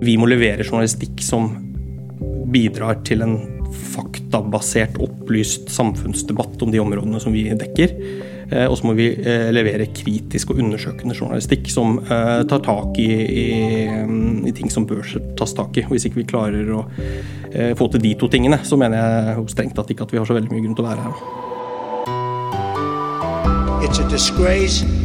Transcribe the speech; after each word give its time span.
Vi 0.00 0.14
må 0.18 0.28
levere 0.30 0.66
journalistikk 0.66 1.22
som 1.24 1.50
bidrar 2.52 3.02
til 3.06 3.22
en 3.24 3.36
faktabasert, 3.92 4.96
opplyst 5.02 5.70
samfunnsdebatt 5.74 6.62
om 6.62 6.72
de 6.72 6.80
områdene 6.80 7.20
som 7.20 7.34
vi 7.34 7.48
dekker. 7.50 7.94
Eh, 8.50 8.64
og 8.64 8.78
så 8.78 8.86
må 8.88 8.94
vi 8.96 9.10
eh, 9.12 9.50
levere 9.52 9.90
kritisk 9.92 10.54
og 10.54 10.62
undersøkende 10.62 11.16
journalistikk 11.16 11.68
som 11.72 11.98
eh, 12.00 12.42
tar 12.48 12.62
tak 12.64 13.00
i, 13.02 13.10
i, 13.12 13.48
i, 14.48 14.54
ting 14.56 14.72
som 14.72 14.86
bør 14.88 15.04
tas 15.36 15.52
tak 15.56 15.76
i. 15.76 15.84
Og 15.84 15.92
hvis 15.96 16.08
ikke 16.08 16.22
vi 16.22 16.30
klarer 16.30 16.72
å 16.72 16.86
få 17.48 17.86
til 17.88 18.02
de 18.04 18.10
to 18.20 18.28
tingene, 18.28 18.58
så 18.64 18.76
mener 18.76 19.00
jeg 19.00 19.44
strengt 19.54 19.76
tatt 19.78 19.88
ikke 19.92 20.04
at 20.04 20.12
vi 20.12 20.20
har 20.20 20.28
så 20.28 20.36
veldig 20.36 20.52
mye 20.52 20.64
grunn 20.66 20.76
til 20.76 20.84
å 20.84 20.90
være 20.90 21.02
her. 21.06 21.14
It's 23.88 23.98
a 24.04 24.08
disgrace. 24.10 24.97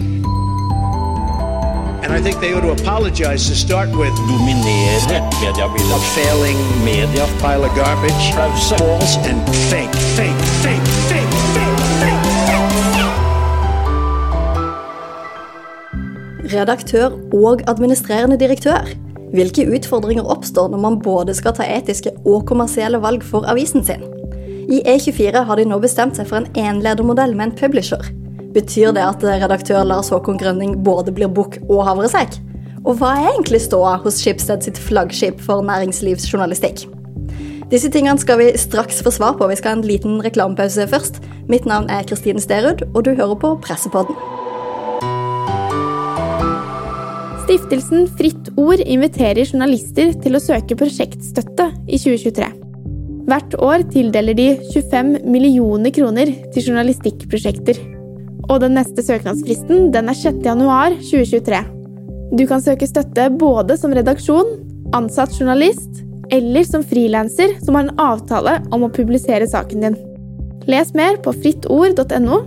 And 2.03 2.11
I 2.11 2.19
think 2.19 2.35
they 2.41 2.53
ought 2.53 2.65
to 2.67 2.71
apologize 2.71 3.47
to 3.47 3.55
start 3.55 3.89
with. 3.95 4.13
Dominere 4.27 4.99
mediebildet. 5.41 5.95
A 5.95 5.99
failing 6.15 6.59
media. 6.83 7.25
Pile 7.39 7.63
of 7.63 7.75
garbage. 7.75 8.23
Pause. 8.35 8.75
False 8.77 9.15
and 9.29 9.39
fake, 9.71 9.95
fake, 10.17 10.41
fake, 10.63 10.87
fake, 11.09 11.33
fake, 11.55 11.75
fake. 11.99 12.23
Redaktør 16.53 17.09
og 17.33 17.61
administrerende 17.67 18.39
direktør. 18.39 18.83
Hvilke 19.33 19.65
utfordringer 19.75 20.23
oppstår 20.23 20.67
når 20.69 20.77
man 20.77 20.99
både 21.01 21.33
skal 21.33 21.55
ta 21.55 21.63
etiske 21.63 22.11
og 22.25 22.43
kommersielle 22.45 22.99
valg 23.01 23.23
for 23.23 23.47
avisen 23.49 23.85
sin? 23.85 24.03
I 24.69 24.81
E24 24.87 25.43
har 25.43 25.55
de 25.55 25.65
nå 25.65 25.79
bestemt 25.79 26.19
seg 26.19 26.27
for 26.27 26.43
en 26.43 26.51
enledermodell 26.55 27.35
med 27.35 27.45
en 27.45 27.55
publisher. 27.57 28.22
Betyr 28.53 28.91
det 28.93 29.01
at 29.01 29.23
redaktør 29.25 29.81
Lars 29.87 30.11
Håkon 30.13 30.37
Grønning 30.37 30.75
både 30.85 31.13
blir 31.15 31.31
bukk 31.33 31.57
og 31.65 31.87
havresekk? 31.87 32.37
Og 32.83 32.99
hva 32.99 33.15
er 33.17 33.31
egentlig 33.31 33.63
ståa 33.63 33.95
hos 34.03 34.19
Skipsted 34.21 34.65
sitt 34.65 34.77
flaggskip 34.77 35.39
for 35.41 35.63
næringslivsjournalistikk? 35.65 36.83
Disse 37.71 37.89
tingene 37.89 38.21
skal 38.21 38.37
vi 38.37 38.51
straks 38.59 38.99
få 39.01 39.09
svar 39.15 39.37
på. 39.39 39.47
Vi 39.49 39.57
skal 39.57 39.73
ha 39.73 39.77
en 39.79 39.87
liten 39.87 40.19
reklamepause 40.21 40.85
først. 40.91 41.17
Mitt 41.49 41.65
navn 41.65 41.89
er 41.89 42.05
Kristine 42.05 42.43
Sterud, 42.43 42.83
og 42.93 43.07
du 43.07 43.15
hører 43.17 43.39
på 43.41 43.55
Pressepodden. 43.63 44.19
Stiftelsen 47.47 48.05
Fritt 48.19 48.51
Ord 48.61 48.83
inviterer 48.85 49.47
journalister 49.47 50.13
til 50.21 50.37
å 50.37 50.43
søke 50.43 50.77
prosjektstøtte 50.77 51.71
i 51.87 51.97
2023. 51.97 52.51
Hvert 53.23 53.57
år 53.63 53.87
tildeler 53.89 54.37
de 54.37 54.47
25 54.75 55.17
millioner 55.25 55.95
kroner 55.95 56.29
til 56.53 56.69
journalistikkprosjekter. 56.69 57.81
Og 58.49 58.59
den 58.63 58.75
neste 58.75 59.03
søknadsfristen 59.05 59.91
den 59.93 60.11
er 60.11 60.17
6.1.2023. 60.19 61.61
Du 62.33 62.43
kan 62.49 62.63
søke 62.63 62.87
støtte 62.89 63.29
både 63.39 63.77
som 63.79 63.93
redaksjon, 63.95 64.55
ansatt 64.97 65.35
journalist 65.37 66.01
eller 66.33 66.65
som 66.65 66.83
frilanser 66.85 67.57
som 67.63 67.77
har 67.77 67.87
en 67.87 68.01
avtale 68.01 68.57
om 68.73 68.85
å 68.85 68.91
publisere 68.93 69.47
saken 69.49 69.85
din. 69.85 69.97
Les 70.69 70.93
mer 70.97 71.19
på 71.23 71.33
frittord.no. 71.35 72.39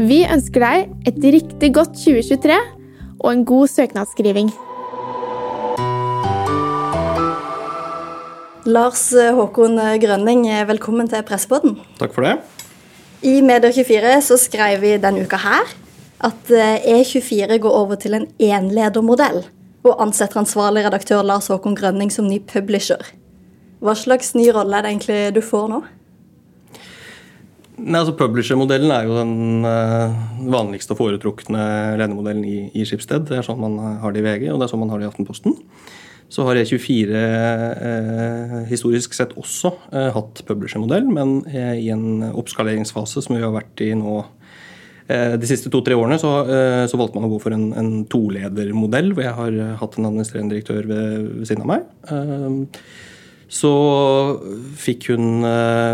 Vi 0.00 0.22
ønsker 0.26 0.64
deg 0.64 1.08
et 1.08 1.20
riktig 1.36 1.72
godt 1.76 1.96
2023 1.98 2.58
og 3.20 3.30
en 3.32 3.44
god 3.48 3.72
søknadsskriving. 3.72 4.52
Lars 8.70 9.08
Håkon 9.16 9.80
Grønning, 10.02 10.46
velkommen 10.68 11.08
til 11.10 11.24
Pressepodden. 11.26 11.78
Takk 12.00 12.12
for 12.16 12.28
det. 12.28 12.38
I 13.20 13.42
Medier24 13.44 14.20
så 14.24 14.36
skrev 14.40 14.80
vi 14.80 14.94
denne 14.96 15.26
uka 15.28 15.36
her 15.42 15.72
at 16.24 16.48
E24 16.48 17.50
eh, 17.50 17.52
e 17.52 17.58
går 17.60 17.74
over 17.76 17.98
til 18.00 18.16
en 18.16 18.24
enledermodell 18.40 19.42
og 19.84 20.00
ansetter 20.00 20.40
ansvarlig 20.40 20.86
redaktør 20.86 21.20
Lars 21.24 21.50
Håkon 21.52 21.76
Grønning 21.76 22.08
som 22.12 22.24
ny 22.28 22.38
publisher. 22.40 23.00
Hva 23.84 23.92
slags 23.96 24.32
ny 24.36 24.46
rolle 24.56 24.76
er 24.76 24.86
det 24.86 24.92
egentlig 24.94 25.18
du 25.36 25.42
får 25.44 25.68
nå? 25.68 25.82
Nei, 27.80 28.00
altså 28.00 28.16
Publisher-modellen 28.16 28.92
er 28.92 29.06
jo 29.08 29.14
den 29.16 29.68
uh, 29.68 30.16
vanligste 30.52 30.92
og 30.92 31.00
foretrukne 31.00 31.62
ledermodellen 32.00 32.44
i, 32.44 32.58
i 32.76 32.84
Skipsted. 32.88 33.28
Det 33.28 33.38
er 33.40 33.44
sånn 33.44 33.60
man 33.60 33.78
har 34.00 34.12
det 34.12 34.20
i 34.20 34.26
VG, 34.26 34.50
og 34.52 34.60
det 34.60 34.66
er 34.66 34.72
sånn 34.72 34.82
man 34.84 34.92
har 34.92 35.00
det 35.00 35.08
i 35.08 35.12
Aftenposten. 35.12 35.56
Så 36.30 36.44
har 36.46 36.58
E24 36.60 37.20
eh, 37.20 38.58
historisk 38.70 39.16
sett 39.16 39.32
også 39.38 39.72
eh, 39.90 40.10
hatt 40.14 40.44
publisher-modell, 40.46 41.08
men 41.10 41.40
eh, 41.50 41.80
i 41.82 41.88
en 41.90 42.22
oppskaleringsfase 42.30 43.24
som 43.24 43.34
vi 43.34 43.42
har 43.42 43.50
vært 43.54 43.82
i 43.82 43.90
nå 43.98 44.14
eh, 45.10 45.34
de 45.42 45.50
siste 45.50 45.72
to-tre 45.74 45.98
årene 45.98 46.20
så, 46.22 46.30
eh, 46.46 46.84
så, 46.86 47.00
valgte 47.00 47.18
man 47.18 47.26
å 47.26 47.32
gå 47.32 47.40
for 47.42 47.56
en, 47.56 47.72
en 47.74 47.90
toledermodell, 48.10 49.10
hvor 49.16 49.26
jeg 49.26 49.38
har 49.40 49.58
hatt 49.82 49.98
en 49.98 50.06
administrerende 50.12 50.54
direktør 50.54 50.86
ved, 50.86 51.16
ved 51.40 51.50
siden 51.50 51.66
av 51.66 51.72
meg. 51.72 51.88
Eh, 52.14 52.86
så 53.50 53.72
fikk 54.78 55.08
hun 55.10 55.42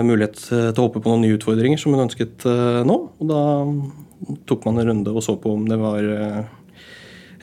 mulighet 0.05 0.43
til 0.45 0.77
å 0.77 0.83
hoppe 0.91 1.01
på 1.01 1.09
noen 1.09 1.23
nye 1.25 1.39
utfordringer 1.39 1.81
som 1.81 1.95
hun 1.97 2.03
ønsket 2.03 2.45
nå. 2.85 2.97
Og 3.17 3.31
da 3.31 3.45
tok 4.45 4.67
man 4.69 4.83
en 4.83 4.91
runde 4.91 5.15
og 5.17 5.25
så 5.25 5.39
på 5.41 5.55
om 5.57 5.65
det 5.65 5.79
var 5.81 6.05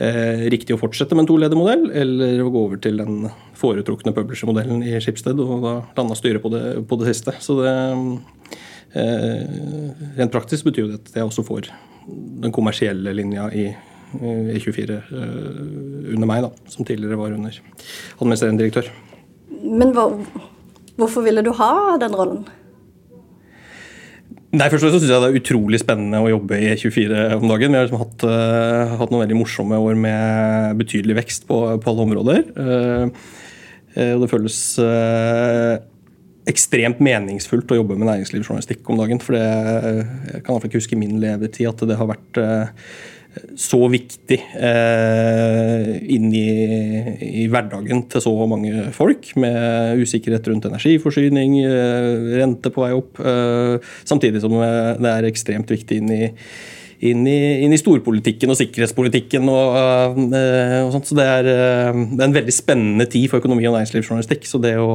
eh, 0.03 0.43
riktig 0.53 0.75
å 0.75 0.81
fortsette 0.81 1.15
med 1.15 1.25
en 1.25 1.31
toledermodell, 1.31 1.87
eller 2.03 2.43
å 2.43 2.51
gå 2.53 2.65
over 2.67 2.81
til 2.83 2.99
den 3.01 3.29
foretrukne 3.59 4.13
publisher-modellen 4.15 4.83
i 4.85 4.97
Schibsted. 5.03 5.39
Og 5.39 5.63
da 5.63 5.77
landa 5.97 6.17
styret 6.19 6.43
på 6.43 6.51
det, 6.53 6.63
på 6.89 6.99
det 7.01 7.13
siste. 7.13 7.35
Så 7.43 7.57
det 7.61 7.73
eh, 8.99 9.49
Rent 10.19 10.33
praktisk 10.33 10.67
betyr 10.69 10.85
jo 10.85 10.91
det 10.91 11.01
at 11.01 11.17
jeg 11.17 11.25
også 11.25 11.45
får 11.47 11.71
den 12.43 12.53
kommersielle 12.53 13.13
linja 13.15 13.47
i 13.55 13.69
E24 14.13 14.97
eh, 14.97 15.61
under 16.13 16.29
meg, 16.29 16.43
da, 16.45 16.51
som 16.69 16.85
tidligere 16.85 17.19
var 17.19 17.33
under 17.33 17.61
administrerende 18.19 18.63
direktør. 18.63 18.91
Men 19.63 19.93
hva, 19.95 20.09
hvorfor 20.99 21.25
ville 21.25 21.43
du 21.45 21.53
ha 21.57 21.95
den 22.01 22.17
rollen? 22.17 22.43
Nei, 24.53 24.67
først 24.69 24.85
og 24.85 24.91
fremst 24.91 25.01
synes 25.01 25.09
jeg 25.09 25.21
Det 25.23 25.29
er 25.31 25.39
utrolig 25.39 25.79
spennende 25.81 26.19
å 26.21 26.29
jobbe 26.29 26.59
i 26.61 26.67
E24 26.75 27.21
om 27.39 27.47
dagen. 27.49 27.73
Vi 27.73 27.79
har 27.79 27.87
liksom 27.87 28.03
hatt, 28.03 28.25
uh, 28.27 28.91
hatt, 28.99 29.09
noen 29.09 29.23
veldig 29.23 29.39
morsomme 29.39 29.79
år 29.81 29.97
med 29.97 30.77
betydelig 30.77 31.17
vekst 31.23 31.47
på, 31.49 31.57
på 31.81 31.89
alle 31.89 32.05
områder. 32.05 32.43
Uh, 32.53 33.07
uh, 33.97 34.13
det 34.21 34.29
føles 34.29 34.59
ekstremt 36.43 36.99
meningsfullt 37.01 37.71
å 37.71 37.79
jobbe 37.79 37.95
med 37.97 38.09
næringslivsjournalistikk 38.11 38.93
om 38.93 38.99
dagen. 38.99 39.23
For 39.23 39.33
det, 39.33 39.41
jeg 39.41 40.43
kan 40.43 40.51
i 40.51 40.53
hvert 40.53 40.53
fall 40.53 40.69
ikke 40.69 40.81
huske 40.83 41.01
min 41.01 41.17
levetid 41.23 41.71
at 41.71 41.85
det 41.89 41.97
har 41.97 42.11
vært 42.11 42.41
så 43.57 43.79
viktig 43.89 44.37
eh, 44.37 45.89
inn 46.13 46.29
i, 46.35 46.47
i, 47.43 47.45
hverdagen 47.51 48.03
til 48.11 48.23
så 48.23 48.33
mange 48.49 48.89
folk, 48.95 49.31
med 49.41 50.01
usikkerhet 50.03 50.47
rundt 50.51 50.67
energiforsyning, 50.69 51.57
eh, 51.65 52.37
rente 52.39 52.71
på 52.73 52.83
vei 52.85 52.91
opp, 52.97 53.21
eh, 53.21 53.93
samtidig 54.05 54.43
som 54.43 54.55
eh, 54.59 54.93
det 55.01 55.11
er 55.11 55.29
ekstremt 55.29 55.73
viktig 55.73 55.99
inn 56.01 56.13
i, 56.13 56.27
inn 57.09 57.25
i, 57.27 57.39
inn 57.65 57.73
i 57.73 57.79
storpolitikken 57.79 58.53
og 58.53 58.59
sikkerhetspolitikken. 58.59 59.49
og, 59.49 60.21
eh, 60.37 60.77
og 60.83 60.93
sånt, 60.95 61.09
så 61.09 61.17
det 61.17 61.27
er, 61.29 61.49
eh, 61.53 62.03
det 62.13 62.21
er, 62.21 62.27
en 62.27 62.37
veldig 62.37 62.55
spennende 62.55 63.09
tid 63.09 63.29
for 63.31 63.41
økonomi 63.41 63.65
og 63.67 63.77
næringslivsjournalistikk. 63.77 64.45
Så 64.49 64.61
det 64.61 64.75
å, 64.77 64.93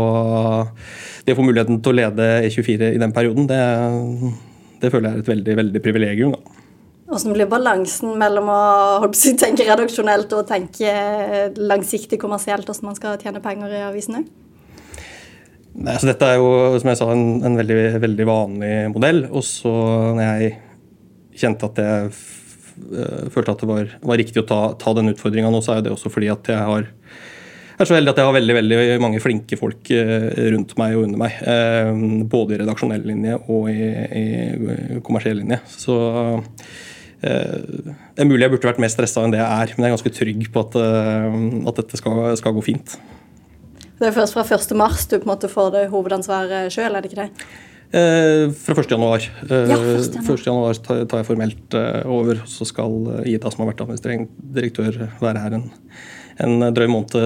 det 1.27 1.35
å 1.35 1.41
få 1.41 1.47
muligheten 1.47 1.83
til 1.83 1.95
å 1.95 1.99
lede 2.03 2.31
E24 2.47 2.95
i 2.95 3.03
den 3.03 3.15
perioden, 3.17 3.51
det, 3.51 3.61
det 4.83 4.95
føler 4.95 5.11
jeg 5.11 5.19
er 5.19 5.27
et 5.27 5.35
veldig, 5.35 5.61
veldig 5.65 5.85
privilegium. 5.85 6.39
da. 6.39 6.68
Hvordan 7.09 7.33
blir 7.33 7.49
balansen 7.49 8.19
mellom 8.21 8.51
å 8.53 9.09
tenke 9.17 9.65
redaksjonelt 9.65 10.33
og 10.37 10.49
tenke 10.51 10.91
langsiktig 11.57 12.19
kommersielt, 12.21 12.69
hvordan 12.69 12.91
man 12.91 12.99
skal 12.99 13.17
tjene 13.23 13.41
penger 13.41 13.73
i 13.73 13.87
avisene? 13.87 14.27
Nei, 15.79 15.95
altså 15.95 16.11
dette 16.11 16.29
er 16.29 16.37
jo 16.37 16.51
som 16.83 16.91
jeg 16.91 16.99
sa, 17.01 17.07
en, 17.15 17.39
en 17.49 17.57
veldig, 17.57 17.79
veldig, 18.03 18.27
vanlig 18.29 18.73
modell. 18.93 19.23
Og 19.31 19.45
så 19.47 19.73
når 20.19 20.21
jeg 20.27 20.51
kjente 21.41 21.71
at 21.71 21.81
jeg 21.81 22.11
uh, 22.11 23.25
følte 23.33 23.55
at 23.55 23.65
det 23.65 23.71
var, 23.71 23.95
var 24.13 24.21
riktig 24.21 24.43
å 24.43 24.49
ta, 24.51 24.61
ta 24.77 24.93
den 24.99 25.09
utfordringa 25.15 25.55
nå, 25.55 25.63
så 25.65 25.79
er 25.79 25.87
det 25.87 25.95
også 25.95 26.13
fordi 26.13 26.29
at 26.35 26.53
jeg 26.53 26.61
har 26.73 26.91
er 27.79 27.87
så 27.87 27.95
heldig 27.95 28.11
at 28.11 28.19
jeg 28.19 28.27
har 28.27 28.35
veldig 28.35 28.55
veldig 28.57 28.79
mange 29.01 29.23
flinke 29.23 29.57
folk 29.57 29.95
uh, 29.95 30.29
rundt 30.53 30.77
meg 30.83 30.99
og 30.99 31.09
under 31.09 31.25
meg. 31.25 31.41
Både 32.29 32.59
i 32.59 32.61
redaksjonell 32.67 33.09
linje 33.15 33.41
og 33.47 33.73
i, 33.73 33.89
i 34.19 35.01
kommersiell 35.07 35.41
linje. 35.41 35.63
Så 35.79 35.97
Eh, 35.97 36.98
det 37.21 38.23
er 38.23 38.29
mulig 38.29 38.45
jeg 38.45 38.53
burde 38.53 38.71
vært 38.71 38.83
mer 38.83 38.93
stressa 38.93 39.25
enn 39.27 39.33
det 39.35 39.41
jeg 39.41 39.49
er, 39.49 39.73
men 39.75 39.85
jeg 39.85 39.91
er 39.91 39.97
ganske 39.97 40.15
trygg 40.15 40.45
på 40.55 40.63
at, 40.67 40.77
eh, 40.79 41.39
at 41.71 41.81
dette 41.81 41.99
skal, 41.99 42.21
skal, 42.39 42.55
gå 42.55 42.67
fint. 42.69 42.99
Det 43.99 44.07
er 44.07 44.15
først 44.15 44.37
fra 44.37 44.45
1. 44.47 44.77
mars 44.79 45.09
du 45.11 45.17
på 45.17 45.27
en 45.27 45.33
måte 45.33 45.51
får 45.51 45.73
det 45.75 45.89
hovedansvaret 45.91 46.71
sjøl, 46.75 46.95
er 46.95 47.03
det 47.03 47.11
ikke 47.11 47.25
det? 47.25 47.49
Eh, 47.91 48.53
fra 48.53 48.75
1. 48.77 48.91
januar. 48.91 49.31
Eh, 49.51 49.71
ja, 49.71 49.77
1. 49.77 50.15
januar. 50.15 50.35
1. 50.35 50.47
januar 50.47 50.81
tar 51.09 51.23
jeg 51.23 51.27
formelt 51.27 51.75
eh, 51.75 52.03
over. 52.05 52.43
Så 52.47 52.69
skal 52.69 53.25
Ida, 53.25 53.51
som 53.51 53.65
har 53.65 53.73
vært 53.73 53.81
administrerende 53.87 54.29
direktør, 54.59 55.07
være 55.23 55.45
her 55.45 55.57
en, 55.57 55.71
en 56.45 56.69
drøy 56.77 56.87
måned 56.93 57.17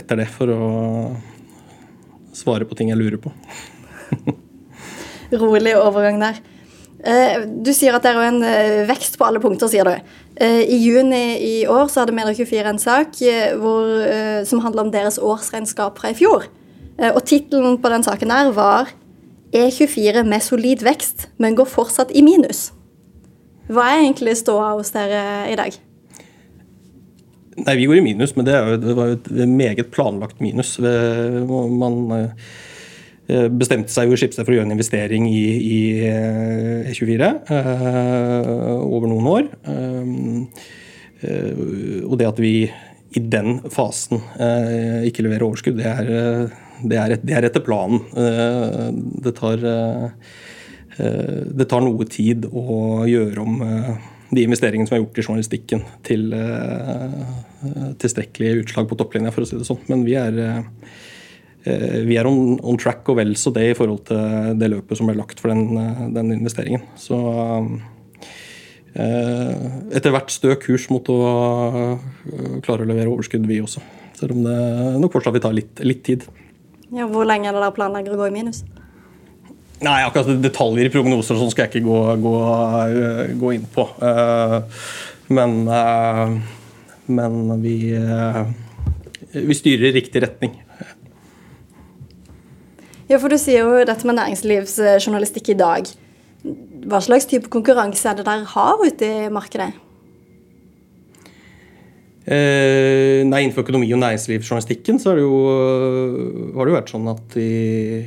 etter 0.00 0.22
det 0.22 0.30
for 0.32 0.54
å 0.54 0.70
svare 2.32 2.64
på 2.64 2.78
ting 2.78 2.94
jeg 2.94 3.00
lurer 3.00 3.20
på. 3.20 3.34
Rolig 5.42 5.76
overgang 5.76 6.18
der. 6.22 6.40
Du 7.00 7.70
sier 7.72 7.94
at 7.96 8.04
det 8.04 8.10
er 8.12 8.26
en 8.26 8.42
vekst 8.90 9.14
på 9.16 9.24
alle 9.24 9.40
punkter, 9.40 9.70
sier 9.72 9.88
du. 9.88 10.10
I 10.40 10.76
juni 10.76 11.22
i 11.40 11.54
år 11.64 11.88
så 11.88 12.02
hadde 12.02 12.12
Medie24 12.16 12.68
en 12.68 12.80
sak 12.80 13.16
hvor, 13.60 13.88
som 14.44 14.60
handla 14.60 14.84
om 14.84 14.92
deres 14.92 15.16
årsregnskap 15.16 15.96
fra 15.96 16.12
i 16.12 16.18
fjor. 16.18 16.44
Og 17.00 17.22
tittelen 17.24 17.78
på 17.80 17.92
den 17.92 18.04
saken 18.04 18.32
der 18.34 18.52
var 18.52 18.92
E24 19.50 20.22
med 20.28 20.44
solid 20.44 20.84
vekst, 20.86 21.28
men 21.42 21.56
går 21.58 21.68
fortsatt 21.68 22.12
i 22.14 22.22
minus. 22.22 22.68
Hva 23.70 23.86
er 23.92 24.04
egentlig 24.04 24.36
ståa 24.38 24.72
hos 24.76 24.92
dere 24.94 25.22
i 25.50 25.56
dag? 25.58 25.76
Nei, 27.60 27.76
Vi 27.76 27.86
går 27.86 27.98
i 27.98 28.04
minus, 28.04 28.34
men 28.36 28.46
det, 28.46 28.54
jo, 28.56 28.78
det 28.80 28.96
var 28.96 29.10
jo 29.10 29.18
et 29.18 29.30
meget 29.48 29.90
planlagt 29.94 30.40
minus. 30.40 30.76
Man 30.80 31.98
eh, 32.16 32.50
bestemte 33.54 33.92
seg 33.92 34.10
jo 34.10 34.18
Skipsted 34.18 34.46
for 34.46 34.54
å 34.54 34.58
gjøre 34.58 34.68
en 34.68 34.74
investering 34.74 35.26
i, 35.30 35.44
i 35.60 35.80
E24 36.90 37.30
eh, 37.56 38.52
over 38.84 39.10
noen 39.10 39.28
år. 39.30 39.50
Eh, 41.20 41.60
og 42.06 42.16
det 42.20 42.30
at 42.30 42.40
vi 42.42 42.54
i 43.10 43.22
den 43.22 43.58
fasen 43.72 44.20
eh, 44.38 45.08
ikke 45.08 45.24
leverer 45.26 45.46
overskudd, 45.48 45.80
det 45.80 45.88
er, 45.88 46.10
det 46.86 47.00
er, 47.00 47.16
det 47.18 47.36
er 47.36 47.48
etter 47.48 47.64
planen. 47.66 48.04
Eh, 48.14 48.86
det 49.26 49.34
tar, 49.38 49.64
eh, 49.66 51.44
det 51.50 51.66
tar 51.70 51.84
noe 51.84 52.06
tid 52.10 52.46
å 52.46 53.02
gjøre 53.10 53.42
om 53.42 53.60
de 54.30 54.44
investeringene 54.46 54.86
som 54.86 54.96
er 54.96 55.02
gjort 55.02 55.18
i 55.18 55.24
journalistikken 55.26 55.80
til 56.06 56.28
tilstrekkelige 58.00 58.60
utslag 58.62 58.86
på 58.86 58.98
topplinja, 59.00 59.32
for 59.34 59.42
å 59.42 59.48
si 59.48 59.58
det 59.58 59.66
sånn. 59.66 59.80
Men 59.90 60.04
vi 60.06 60.14
er, 60.20 60.38
vi 61.60 62.16
er 62.16 62.24
on, 62.24 62.54
on, 62.64 62.78
track 62.80 63.08
og 63.12 63.18
vel 63.18 63.34
så 63.36 63.52
det 63.52 63.66
i 63.68 63.74
forhold 63.76 64.06
til 64.08 64.54
det 64.56 64.70
løpet 64.72 64.96
som 64.96 65.10
ble 65.10 65.18
lagt 65.18 65.42
for 65.42 65.52
den, 65.52 65.76
den 66.14 66.32
investeringen. 66.38 66.86
Så 66.96 67.18
etter 68.96 70.14
hvert 70.14 70.32
stø 70.32 70.56
kurs 70.62 70.88
mot 70.90 71.04
å 71.12 71.18
klare 72.64 72.86
å 72.86 72.88
levere 72.88 73.12
overskudd, 73.12 73.44
vi 73.44 73.60
også. 73.60 73.84
Selv 74.16 74.38
om 74.38 74.44
det 74.48 74.56
nok 75.04 75.12
fortsatt 75.14 75.36
vil 75.36 75.44
ta 75.44 75.52
litt, 75.52 75.84
litt 75.84 76.00
tid. 76.08 76.24
Ja, 76.90 77.06
hvor 77.06 77.28
lenge 77.28 77.48
er 77.48 77.54
det 77.54 77.62
der 77.62 77.76
planlegger 77.76 78.16
å 78.16 78.22
gå 78.24 78.30
i 78.30 78.34
minus? 78.34 78.64
Nei, 79.80 80.02
akkurat 80.04 80.42
detaljer 80.44 80.90
i 80.90 80.92
prognoser 80.92 81.38
sånn 81.40 81.52
skal 81.52 81.64
jeg 81.66 81.78
ikke 81.78 81.86
gå, 81.86 82.00
gå, 82.20 82.32
gå 83.40 83.52
inn 83.56 83.68
på. 83.72 83.86
Eh, 84.04 84.56
men, 85.32 85.54
eh, 85.72 86.34
men 87.16 87.62
vi, 87.62 87.76
eh, 87.96 88.42
vi 89.38 89.56
styrer 89.56 89.88
i 89.88 89.94
riktig 89.96 90.20
retning. 90.26 90.58
Ja, 93.10 93.18
for 93.18 93.32
Du 93.32 93.34
sier 93.42 93.66
jo 93.66 93.78
dette 93.82 94.06
med 94.06 94.14
næringslivsjournalistikk 94.20 95.48
i 95.50 95.58
dag. 95.58 95.88
Hva 96.86 97.00
slags 97.02 97.26
type 97.26 97.50
konkurranse 97.50 98.06
er 98.06 98.20
det 98.20 98.26
dere 98.28 98.46
har 98.52 98.78
ute 98.84 99.08
i 99.26 99.32
markedet? 99.34 99.72
Eh, 102.30 103.26
nei, 103.26 103.40
Innenfor 103.42 103.64
økonomi- 103.64 103.90
og 103.96 103.98
næringslivsjournalistikken 104.04 105.00
så 105.02 105.16
det 105.16 105.24
jo, 105.24 105.40
eh, 105.50 106.54
har 106.54 106.64
det 106.64 106.70
jo 106.70 106.78
vært 106.78 106.92
sånn 106.94 107.10
at 107.10 107.36
i, 107.36 108.06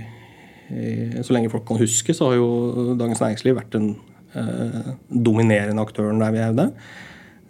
i, 0.71 0.91
så 1.19 1.35
lenge 1.35 1.51
folk 1.51 1.67
kan 1.67 1.81
huske, 1.81 2.15
så 2.15 2.29
har 2.29 2.39
jo 2.39 2.95
Dagens 2.95 3.19
Næringsliv 3.19 3.59
vært 3.59 3.75
den 3.75 3.97
eh, 4.39 4.93
dominerende 5.11 5.83
aktøren 5.83 6.23
der 6.23 6.31
vi 6.31 6.39
er 6.45 6.55
det. 6.55 6.69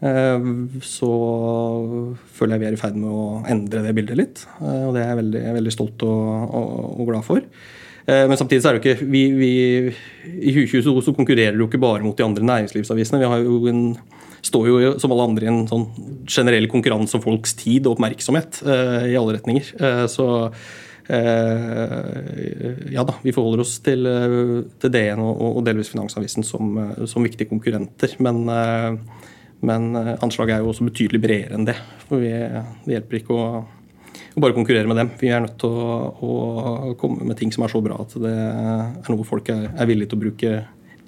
Eh, 0.04 0.48
så 0.84 1.12
føler 2.36 2.58
jeg 2.58 2.64
vi 2.64 2.68
er 2.68 2.76
i 2.76 2.82
ferd 2.82 2.98
med 3.00 3.14
å 3.14 3.28
endre 3.52 3.86
det 3.86 3.96
bildet 3.96 4.20
litt. 4.20 4.44
Eh, 4.60 4.84
og 4.90 4.98
det 4.98 5.04
er 5.04 5.14
jeg 5.14 5.22
veldig, 5.22 5.46
veldig 5.60 5.74
stolt 5.74 6.04
og, 6.08 6.52
og, 6.60 6.74
og, 6.98 7.06
glad 7.08 7.28
for. 7.28 7.40
Eh, 8.04 8.26
men 8.28 8.40
samtidig 8.40 8.64
så 8.64 8.72
er 8.72 8.78
det 8.78 8.82
jo 8.82 8.84
ikke 8.84 9.08
vi, 9.14 9.24
vi, 9.38 9.54
I 10.34 10.56
2022 10.58 11.06
så 11.08 11.16
konkurrerer 11.16 11.56
du 11.56 11.66
ikke 11.68 11.82
bare 11.82 12.04
mot 12.04 12.18
de 12.20 12.28
andre 12.28 12.50
næringslivsavisene. 12.52 13.22
Vi 13.24 13.32
har 13.32 13.48
jo 13.48 13.64
en 13.72 13.86
står 14.44 14.66
jo 14.68 14.96
som 15.00 15.14
alle 15.16 15.24
andre 15.30 15.46
i 15.46 15.48
en 15.54 15.68
sånn 15.70 15.86
generell 16.28 16.66
konkurranse 16.68 17.16
om 17.16 17.22
folks 17.24 17.54
tid 17.56 17.86
og 17.88 17.94
oppmerksomhet 17.94 18.60
i 18.68 19.14
alle 19.16 19.38
retninger. 19.38 19.70
Så 20.12 20.26
ja 22.92 23.06
da, 23.08 23.16
vi 23.24 23.32
forholder 23.32 23.64
oss 23.64 23.78
til, 23.86 24.04
til 24.84 24.92
DN 24.92 25.24
og, 25.24 25.40
og, 25.48 25.62
delvis 25.64 25.94
Finansavisen 25.96 26.44
som, 26.44 26.76
som 27.08 27.24
viktige 27.24 27.48
konkurrenter. 27.54 28.18
Men, 28.20 28.44
men, 29.64 29.94
anslaget 30.24 30.58
er 30.58 30.64
jo 30.64 30.74
også 30.74 30.88
betydelig 30.90 31.22
bredere 31.24 31.58
enn 31.58 31.68
det. 31.68 31.78
For 32.08 32.22
vi, 32.22 32.32
det 32.86 32.98
hjelper 32.98 33.20
ikke 33.20 33.38
å, 33.38 33.48
å, 33.64 34.44
bare 34.44 34.56
konkurrere 34.58 34.90
med 34.90 35.00
dem. 35.00 35.12
Vi 35.22 35.32
er 35.32 35.44
nødt 35.46 35.58
til 35.62 35.72
å, 35.74 35.98
å, 36.20 36.94
komme 37.00 37.28
med 37.30 37.40
ting 37.40 37.54
som 37.56 37.66
er 37.66 37.74
så 37.74 37.82
bra 37.84 38.02
at 38.04 38.16
det 38.20 38.34
er 38.34 39.12
noe 39.14 39.28
folk 39.28 39.52
er, 39.54 39.70
er 39.72 39.90
villige 39.90 40.12
til 40.12 40.20
å 40.20 40.26
bruke 40.26 40.54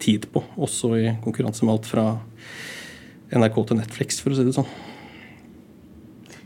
tid 0.02 0.28
på, 0.32 0.44
også 0.60 0.92
i 1.00 1.14
konkurranse 1.24 1.68
med 1.68 1.78
alt 1.78 1.88
fra 1.88 2.10
NRK 3.36 3.62
til 3.70 3.80
Netflix, 3.80 4.20
for 4.24 4.34
å 4.34 4.38
si 4.38 4.44
det 4.48 4.56
sånn. 4.56 4.68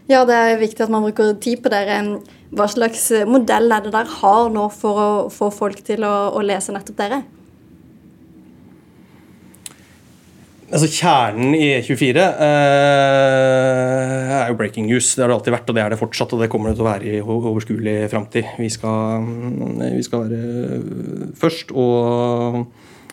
Ja, 0.09 0.23
det 0.25 0.35
er 0.37 0.61
viktig 0.61 0.81
at 0.85 0.93
man 0.93 1.05
bruker 1.05 1.35
tid 1.41 1.61
på 1.61 1.69
dere. 1.69 1.99
Hva 2.49 2.65
slags 2.69 3.11
modell 3.29 3.69
er 3.73 3.83
det 3.85 3.91
der 3.93 4.09
har 4.09 4.49
nå 4.53 4.69
for 4.73 5.01
å 5.01 5.09
få 5.33 5.51
folk 5.53 5.83
til 5.85 6.05
å, 6.07 6.13
å 6.33 6.41
lese 6.41 6.73
nettopp 6.73 6.97
dere? 6.97 7.19
Altså 10.69 10.85
Kjernen 10.93 11.55
i 11.57 11.71
E24 11.79 12.21
eh, 12.45 14.25
er 14.35 14.51
jo 14.51 14.57
breaking 14.59 14.85
news. 14.85 15.15
Det 15.15 15.23
har 15.23 15.31
det 15.31 15.37
alltid 15.39 15.55
vært, 15.55 15.71
og 15.71 15.77
det 15.77 15.83
er 15.83 15.93
det 15.93 16.01
fortsatt. 16.01 16.35
Og 16.35 16.43
det 16.43 16.49
kommer 16.53 16.69
det 16.69 16.77
til 16.77 16.85
å 16.85 16.89
være 16.91 17.09
i 17.09 17.21
overskuelig 17.23 17.95
framtid. 18.11 18.51
Vi, 18.59 18.69
vi 18.69 20.05
skal 20.05 20.27
være 20.27 20.43
først 21.39 21.73
og 21.73 22.61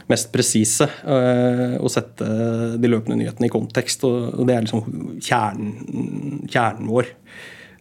mest 0.06 0.30
presise 0.34 0.86
Eh, 0.86 1.76
og 1.80 1.90
sette 1.92 2.26
de 2.78 2.90
løpende 2.90 3.18
nyhetene 3.20 3.48
i 3.48 3.52
kontekst. 3.52 4.04
og, 4.04 4.46
Det 4.46 4.54
er 4.54 4.66
liksom 4.66 5.18
kjernen, 5.22 6.46
kjernen 6.50 6.90
vår. 6.90 7.10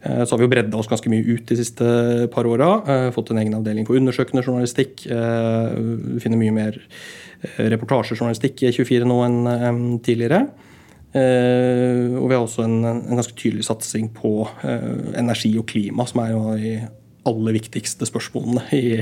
Uh, 0.05 0.21
så 0.23 0.33
har 0.33 0.41
vi 0.41 0.45
jo 0.45 0.51
bredda 0.53 0.77
oss 0.77 0.89
ganske 0.91 1.09
mye 1.11 1.25
ut 1.25 1.45
de 1.49 1.57
siste 1.57 1.85
par 2.33 2.47
åra. 2.49 2.69
Uh, 2.85 3.09
fått 3.15 3.31
en 3.33 3.41
egen 3.41 3.55
avdeling 3.57 3.87
for 3.87 3.97
undersøkende 3.97 4.43
journalistikk. 4.45 5.05
Vi 5.05 6.21
finner 6.23 6.41
mye 6.41 6.53
mer 6.55 6.79
reportasjejournalistikk 7.57 8.63
i 8.65 8.73
24 8.73 9.05
nå 9.09 9.17
enn 9.25 9.81
tidligere. 10.05 10.45
og 11.15 12.25
vi 12.27 12.33
har 12.33 12.41
også 12.41 12.63
en, 12.65 12.77
en 12.85 13.19
ganske 13.19 13.35
tydelig 13.37 13.65
satsing 13.67 14.09
på 14.15 14.47
energi 15.15 15.51
og 15.59 15.67
klima, 15.69 16.05
som 16.09 16.23
er 16.23 16.31
jo 16.33 16.39
de 16.57 16.73
aller 17.29 17.55
viktigste 17.55 18.07
spørsmålene 18.09 18.63
i, 18.75 18.95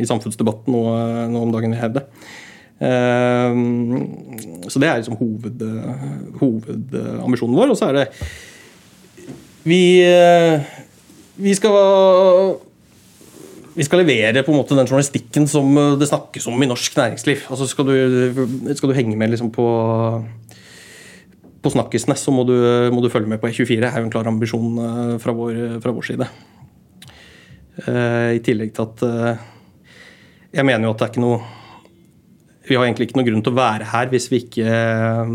i 0.00 0.08
samfunnsdebatten 0.08 0.74
nå, 0.74 0.82
nå 1.30 1.44
om 1.46 1.54
dagen, 1.54 1.72
vil 1.76 1.84
hevde. 1.84 2.02
Så 4.68 4.82
det 4.82 4.90
er 4.90 5.00
liksom 5.00 5.20
hoved, 5.20 5.62
hovedambisjonen 6.42 7.60
vår. 7.60 7.72
Og 7.72 7.78
så 7.78 7.92
er 7.92 8.00
det 8.00 8.08
Vi, 9.64 10.04
eh, 10.04 10.60
vi 11.40 11.54
skal 11.56 11.72
vi 13.74 13.84
skal 13.86 14.04
levere 14.04 14.44
på 14.44 14.52
en 14.52 14.58
måte 14.60 14.76
den 14.76 14.86
journalistikken 14.86 15.48
som 15.50 15.72
det 15.98 16.06
snakkes 16.06 16.46
om 16.46 16.62
i 16.62 16.68
norsk 16.68 16.94
næringsliv. 16.94 17.46
Altså 17.50 17.66
Skal 17.66 17.88
du, 17.88 17.96
skal 18.76 18.92
du 18.92 18.94
henge 18.94 19.16
med 19.16 19.32
liksom 19.32 19.50
på, 19.50 19.66
på 21.62 21.72
snakkisene, 21.72 22.14
så 22.14 22.30
må 22.30 22.44
du, 22.44 22.54
må 22.92 23.00
du, 23.02 23.08
følge 23.10 23.28
med 23.32 23.40
på 23.40 23.48
E24. 23.48 23.80
Det 23.80 23.90
er 23.90 23.98
jo 23.98 24.04
en 24.04 24.12
klar 24.12 24.28
ambisjon 24.30 24.78
eh, 24.78 25.16
fra 25.18 25.32
vår, 25.32 25.80
fra 25.82 25.96
vår 25.96 26.06
side. 26.12 26.28
Uh, 27.88 28.36
I 28.36 28.38
tillegg 28.44 28.70
til 28.70 28.84
at 28.84 29.00
jeg 30.54 30.62
mener 30.62 30.86
jo 30.86 30.92
at 30.92 31.00
det 31.00 31.06
er 31.08 31.10
ikke 31.10 31.24
noe 31.24 31.40
vi 32.64 32.76
har 32.76 32.86
egentlig 32.86 33.08
ikke 33.08 33.18
noen 33.18 33.26
grunn 33.28 33.42
til 33.44 33.52
å 33.52 33.58
være 33.58 33.88
her 33.90 34.12
hvis 34.12 34.30
vi 34.32 34.40
ikke 34.44 34.76
uh, 34.76 35.32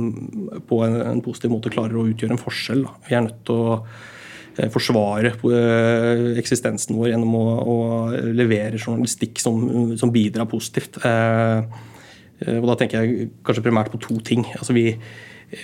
på 0.69 0.79
en, 0.85 0.95
en 1.11 1.19
positiv 1.25 1.53
måte 1.53 1.73
klarer 1.73 1.97
å 1.99 2.07
utgjøre 2.09 2.35
en 2.35 2.41
forskjell. 2.41 2.85
Da. 2.87 2.95
Vi 3.05 3.17
er 3.17 3.25
nødt 3.27 3.43
til 3.45 3.59
å 3.59 3.75
eh, 3.75 4.07
forsvare 4.73 5.31
eh, 5.31 6.23
eksistensen 6.41 6.97
vår 6.97 7.13
gjennom 7.13 7.35
å, 7.39 7.45
å 7.63 7.77
levere 8.35 8.79
journalistikk 8.79 9.39
som, 9.41 9.95
som, 9.99 10.11
bidrar 10.13 10.49
positivt. 10.51 10.99
Og 10.99 12.67
Da 12.69 12.75
tenker 12.79 13.03
jeg 13.03 13.29
kanskje 13.43 13.65
primært 13.65 13.91
på 13.91 13.99
to 14.03 14.19
ting. 14.25 14.45
Altså 14.55 14.75
vi, 14.75 14.93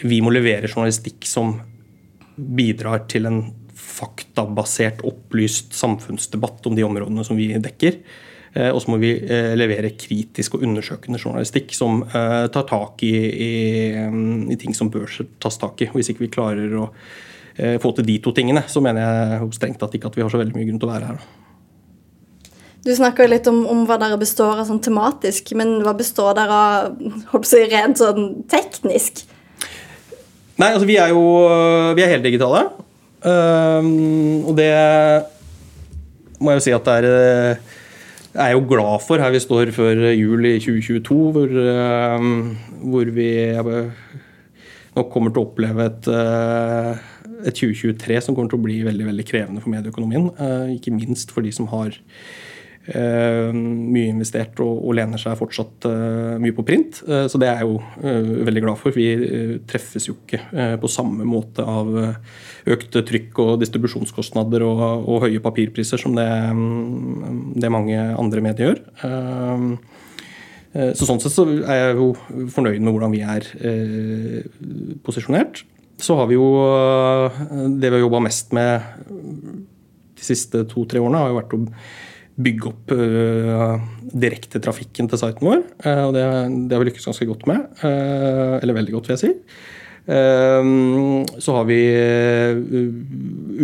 vi 0.03 0.19
må 0.23 0.33
levere 0.33 0.67
journalistikk 0.71 1.27
som 1.27 1.57
bidrar 2.35 3.05
til 3.11 3.29
en 3.29 3.41
faktabasert, 3.95 5.03
opplyst 5.07 5.75
samfunnsdebatt 5.77 6.65
om 6.67 6.75
de 6.75 6.83
områdene 6.83 7.23
som 7.27 7.39
vi 7.39 7.53
dekker. 7.63 7.99
Eh, 8.55 8.71
og 8.71 8.81
så 8.81 8.93
må 8.93 8.99
vi 9.01 9.11
eh, 9.19 9.53
levere 9.57 9.93
kritisk 9.99 10.55
og 10.55 10.65
undersøkende 10.67 11.19
journalistikk 11.19 11.75
som 11.75 12.03
eh, 12.07 12.45
tar 12.53 12.67
tak 12.69 13.03
i, 13.03 13.13
i, 13.45 13.53
i 14.51 14.59
ting 14.59 14.75
som 14.77 14.91
bør 14.93 15.11
tas 15.43 15.59
tak 15.59 15.83
i. 15.83 15.89
Hvis 15.91 16.13
ikke 16.13 16.27
vi 16.27 16.33
klarer 16.37 16.75
å 16.79 16.89
få 17.55 17.91
til 17.95 18.07
de 18.07 18.17
to 18.19 18.33
tingene, 18.35 18.65
så 18.67 18.81
mener 18.83 19.05
jeg 19.05 19.49
strengt 19.55 19.79
tatt 19.79 19.93
ikke 19.95 20.09
at 20.11 20.17
vi 20.17 20.23
har 20.25 20.31
så 20.31 20.41
veldig 20.41 20.55
mye 20.57 20.67
grunn 20.67 20.79
til 20.81 20.89
å 20.89 20.91
være 20.91 21.11
her. 21.11 21.21
Du 22.85 22.91
snakker 22.93 23.29
litt 23.31 23.47
om, 23.49 23.63
om, 23.71 23.85
hva 23.89 23.95
dere 23.97 24.17
består 24.21 24.59
av 24.61 24.67
sånn 24.67 24.81
tematisk, 24.83 25.55
men 25.57 25.79
hva 25.85 25.95
består 25.97 26.35
dere 26.37 26.57
av 26.57 27.47
jeg, 27.47 27.69
rent 27.71 28.01
sånn 28.01 28.27
teknisk? 28.51 29.23
Nei, 30.61 30.69
altså 30.69 30.85
vi 30.87 30.99
er 31.01 31.15
jo 31.15 31.23
vi 31.97 32.03
er 32.05 32.11
heldigitale. 32.13 32.67
Um, 33.25 34.45
og 34.51 34.53
det 34.59 34.69
må 36.37 36.53
jeg 36.53 36.59
jo 36.59 36.65
si 36.67 36.75
at 36.75 36.85
det 36.85 36.99
er 36.99 37.57
er 38.35 38.51
jo 38.51 38.65
glad 38.67 39.03
for 39.05 39.21
her 39.21 39.31
vi 39.33 39.39
står 39.39 39.71
før 39.75 40.01
jul 40.11 40.45
i 40.47 40.57
2022, 40.59 41.17
hvor, 41.31 41.51
eh, 41.55 42.25
hvor 42.83 43.11
vi 43.15 43.29
nok 44.95 45.11
kommer 45.11 45.31
til 45.31 45.41
å 45.41 45.47
oppleve 45.47 45.87
et, 45.87 46.09
et 47.43 47.57
2023 47.57 48.21
som 48.23 48.35
kommer 48.35 48.51
til 48.53 48.61
å 48.61 48.65
bli 48.65 48.79
veldig 48.87 49.09
veldig 49.11 49.27
krevende 49.27 49.63
for 49.63 49.73
medieøkonomien. 49.73 50.29
Ikke 50.75 50.93
minst 50.95 51.33
for 51.35 51.45
de 51.45 51.51
som 51.55 51.67
har 51.73 51.97
Uh, 52.85 53.49
mye 53.49 54.11
investert 54.11 54.59
og, 54.61 54.91
lener 54.93 55.17
seg 55.17 55.33
fortsatt 55.39 55.87
uh, 55.89 56.35
mye 56.37 56.53
på 56.53 56.65
print. 56.67 56.99
Så 57.01 57.39
det 57.41 57.47
er 57.49 57.63
jeg 57.63 57.71
jo 57.71 57.79
veldig 58.45 58.61
glad 58.61 58.77
for. 58.77 58.93
Vi 58.93 59.07
treffes 59.65 60.05
jo 60.05 60.19
ikke 60.19 60.77
på 60.81 60.91
samme 60.91 61.25
måte 61.25 61.65
av 61.65 61.89
økte 62.75 63.01
trykk 63.05 63.41
og 63.41 63.51
distribusjonskostnader 63.63 64.65
og, 64.67 64.85
og 65.09 65.25
høye 65.25 65.41
papirpriser 65.41 66.01
som 66.01 66.13
det, 66.17 66.29
um, 66.53 67.51
det, 67.57 67.73
mange 67.73 67.97
andre 67.97 68.45
medier 68.45 68.75
gjør. 68.75 68.81
så 70.93 71.07
Sånn 71.07 71.21
sett 71.23 71.33
så 71.33 71.47
er 71.47 71.79
jeg 71.79 71.97
jo 71.97 72.11
fornøyd 72.53 72.83
med 72.83 72.93
hvordan 72.93 73.13
vi 73.15 73.23
er 73.25 73.49
posisjonert. 75.05 75.63
Så 76.01 76.17
har 76.19 76.27
vi 76.27 76.35
jo 76.37 76.47
Det 77.79 77.89
vi 77.89 77.95
har 77.95 78.03
jobba 78.03 78.23
mest 78.25 78.51
med 78.55 78.83
de 80.15 80.23
siste 80.23 80.63
to-tre 80.71 80.99
årene, 81.01 81.21
har 81.21 81.31
jo 81.31 81.39
vært 81.39 81.55
å 81.55 81.61
bygge 82.45 82.67
opp 82.67 82.91
uh, 82.95 83.75
direktetrafikken 84.11 85.09
til 85.11 85.21
siten 85.21 85.47
vår. 85.47 85.63
Uh, 85.85 86.03
og 86.07 86.13
det, 86.15 86.23
det, 86.67 86.75
har 86.75 86.83
vi 86.83 86.89
lykkes 86.89 87.07
ganske 87.09 87.27
godt 87.29 87.45
med. 87.51 87.65
Eller 87.83 88.77
veldig 88.77 88.95
godt, 88.95 89.09
vil 89.09 89.15
jeg 89.17 89.23
si. 89.25 89.33
Så 90.05 91.53
har 91.55 91.63
vi 91.65 91.79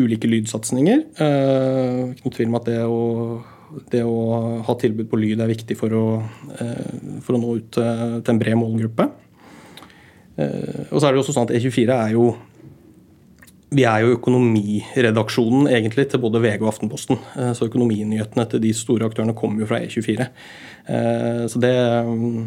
ulike 0.02 0.26
lydsatsinger. 0.26 1.04
ikke 1.14 2.24
noe 2.26 2.34
tvil 2.34 2.50
om 2.50 2.58
at 2.58 2.66
det 2.66 2.80
å, 2.82 3.02
det 3.94 4.02
å, 4.08 4.16
ha 4.66 4.76
tilbud 4.82 5.12
på 5.12 5.20
lyd 5.22 5.44
er 5.44 5.52
viktig 5.52 5.78
for 5.78 5.94
å, 5.94 6.06
for 7.22 7.38
å 7.38 7.42
nå 7.44 7.60
ut 7.60 7.78
til 7.78 8.34
en 8.34 8.42
bred 8.42 8.58
målgruppe. 8.58 9.06
Og 10.40 10.96
så 10.96 11.08
er 11.08 11.12
det 11.12 11.20
også 11.20 11.34
sånn 11.36 11.50
at 11.50 11.56
E24 11.58 11.92
er 11.92 12.14
jo 12.16 12.30
vi 13.72 13.86
er 13.88 14.04
jo 14.04 14.16
økonomiredaksjonen 14.18 15.70
egentlig 15.72 16.10
til 16.12 16.20
både 16.20 16.42
VG 16.44 16.64
og 16.64 16.74
Aftenposten. 16.74 17.20
Eh, 17.40 17.54
så 17.56 17.70
økonominyhetene 17.70 18.46
til 18.52 18.64
de 18.66 18.74
store 18.76 19.08
aktørene 19.08 19.36
kommer 19.38 19.64
jo 19.64 19.70
fra 19.70 19.80
E24. 19.80 20.28
Eh, 20.92 21.44
så 21.48 21.62
det 21.64 21.72
eh, 21.72 22.42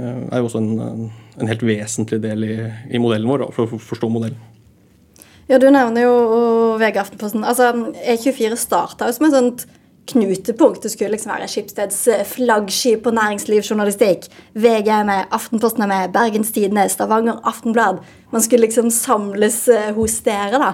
er 0.00 0.40
jo 0.40 0.48
også 0.48 0.62
en, 0.62 1.10
en 1.36 1.50
helt 1.52 1.66
vesentlig 1.68 2.22
del 2.24 2.46
i, 2.48 2.56
i 2.96 3.02
modellen 3.02 3.28
vår, 3.28 3.50
for 3.56 3.68
å 3.68 3.82
forstå 3.90 4.08
modellen. 4.12 4.40
Ja, 5.50 5.58
Du 5.58 5.66
nevner 5.68 6.06
jo 6.06 6.16
VG 6.80 7.02
Aftenposten. 7.02 7.44
Altså, 7.44 7.72
E24 8.00 8.56
starta 8.56 9.10
jo 9.10 9.18
som 9.18 9.28
et 9.28 9.36
sånt 9.36 9.66
knutepunkt. 10.10 10.82
Det 10.82 10.92
skulle 10.92 11.12
liksom 11.14 11.34
være 11.34 11.48
Skipsteds 11.50 12.00
flaggskip 12.32 13.04
på 13.04 13.12
næringslivsjournalistikk. 13.14 14.30
VG 14.54 14.88
er 14.94 15.04
med, 15.06 15.28
Aftenposten 15.34 15.84
er 15.84 15.92
med, 15.92 16.14
Bergens 16.14 16.54
Tidende, 16.56 16.88
Stavanger 16.90 17.42
Aftenblad 17.44 18.00
man 18.30 18.42
skulle 18.42 18.66
liksom 18.66 18.90
samles 18.90 19.68
eh, 19.68 19.92
hos 19.94 20.20
dere. 20.26 20.58
da. 20.58 20.72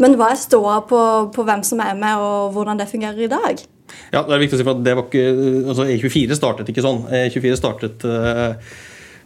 Men 0.00 0.16
hva 0.20 0.32
er 0.32 0.40
ståa 0.40 0.80
på, 0.88 1.00
på, 1.34 1.44
hvem 1.44 1.64
som 1.66 1.80
er 1.84 1.96
med, 1.98 2.20
og 2.20 2.54
hvordan 2.54 2.80
det 2.80 2.88
fungerer 2.90 3.20
i 3.24 3.30
dag? 3.30 3.64
Ja, 4.12 4.22
det 4.22 4.36
er 4.36 4.42
viktig 4.44 4.56
å 4.56 4.60
si 4.60 4.66
for 4.66 4.78
at 4.78 4.84
det 4.86 4.94
var 4.96 5.08
ikke, 5.08 5.24
altså 5.72 5.86
E24 5.88 6.38
startet 6.38 6.70
ikke 6.70 6.84
sånn. 6.84 7.02
E24 7.08 7.58
startet 7.58 8.06
uh, 8.06 8.54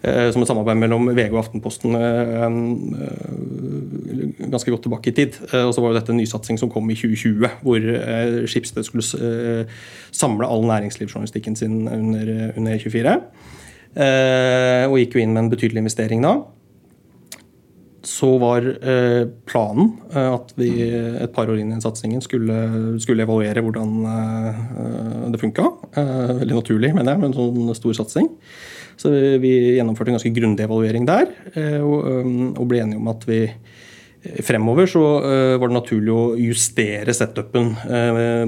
som 0.04 0.42
et 0.42 0.48
samarbeid 0.50 0.80
mellom 0.82 1.08
VG 1.16 1.32
og 1.32 1.40
Aftenposten 1.40 1.96
uh, 1.96 2.44
ganske 4.52 4.70
godt 4.70 4.84
tilbake 4.84 5.10
i 5.10 5.16
tid. 5.16 5.38
og 5.64 5.72
så 5.74 5.80
var 5.80 5.92
jo 5.92 5.98
dette 5.98 6.12
en 6.12 6.20
nysatsing 6.20 6.58
som 6.60 6.70
kom 6.70 6.90
i 6.92 6.96
2020, 6.98 7.48
hvor 7.64 7.80
Skipsted 8.50 8.84
skulle 8.86 9.66
samle 10.12 10.46
all 10.46 10.66
næringslivsjournalistikken 10.68 11.56
sin 11.56 11.88
under, 11.88 12.52
under 12.56 12.76
E24. 12.76 13.16
og 14.90 14.98
gikk 15.00 15.16
jo 15.16 15.24
inn 15.24 15.32
med 15.32 15.46
en 15.46 15.52
betydelig 15.54 15.84
investering 15.84 16.22
da 16.26 16.34
så 18.04 18.28
var 18.40 18.64
eh, 18.64 19.24
planen 19.48 19.92
eh, 20.12 20.30
at 20.34 20.52
vi 20.58 20.70
et 20.84 21.32
par 21.34 21.50
år 21.50 21.60
inn 21.60 21.72
i 21.74 21.80
satsingen 21.82 22.22
skulle, 22.24 22.56
skulle 23.02 23.24
evaluere 23.24 23.64
hvordan 23.64 23.94
eh, 24.10 24.62
det 25.34 25.40
funka. 25.42 25.66
Veldig 25.96 26.58
naturlig, 26.58 26.92
mener 26.94 27.14
jeg, 27.14 27.22
med 27.22 27.32
en 27.32 27.38
sånn 27.38 27.76
stor 27.78 27.98
satsing. 28.02 28.30
Så 29.00 29.10
vi 29.42 29.52
gjennomførte 29.76 30.12
en 30.12 30.18
ganske 30.18 30.34
grundig 30.36 30.66
evaluering 30.66 31.08
der, 31.08 31.32
og 31.82 32.62
ble 32.70 32.84
enige 32.84 33.00
om 33.00 33.10
at 33.12 33.26
vi 33.28 33.46
Fremover 34.40 34.88
så 34.88 35.02
var 35.60 35.68
det 35.68 35.74
naturlig 35.76 36.12
å 36.14 36.22
justere 36.40 37.12
setupen 37.12 37.74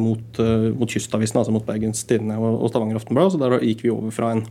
mot, 0.01 0.39
mot 0.73 0.89
kystavisen, 0.89 1.37
altså 1.37 1.53
mot 1.53 1.67
Bergens 1.67 2.01
Tidende 2.09 2.39
og 2.41 2.71
Stavanger 2.71 2.97
Aftenblad. 2.97 3.35
Så 3.35 3.41
der 3.43 3.59
gikk 3.61 3.85
vi 3.85 3.93
over 3.93 4.15
fra 4.15 4.31
en 4.33 4.47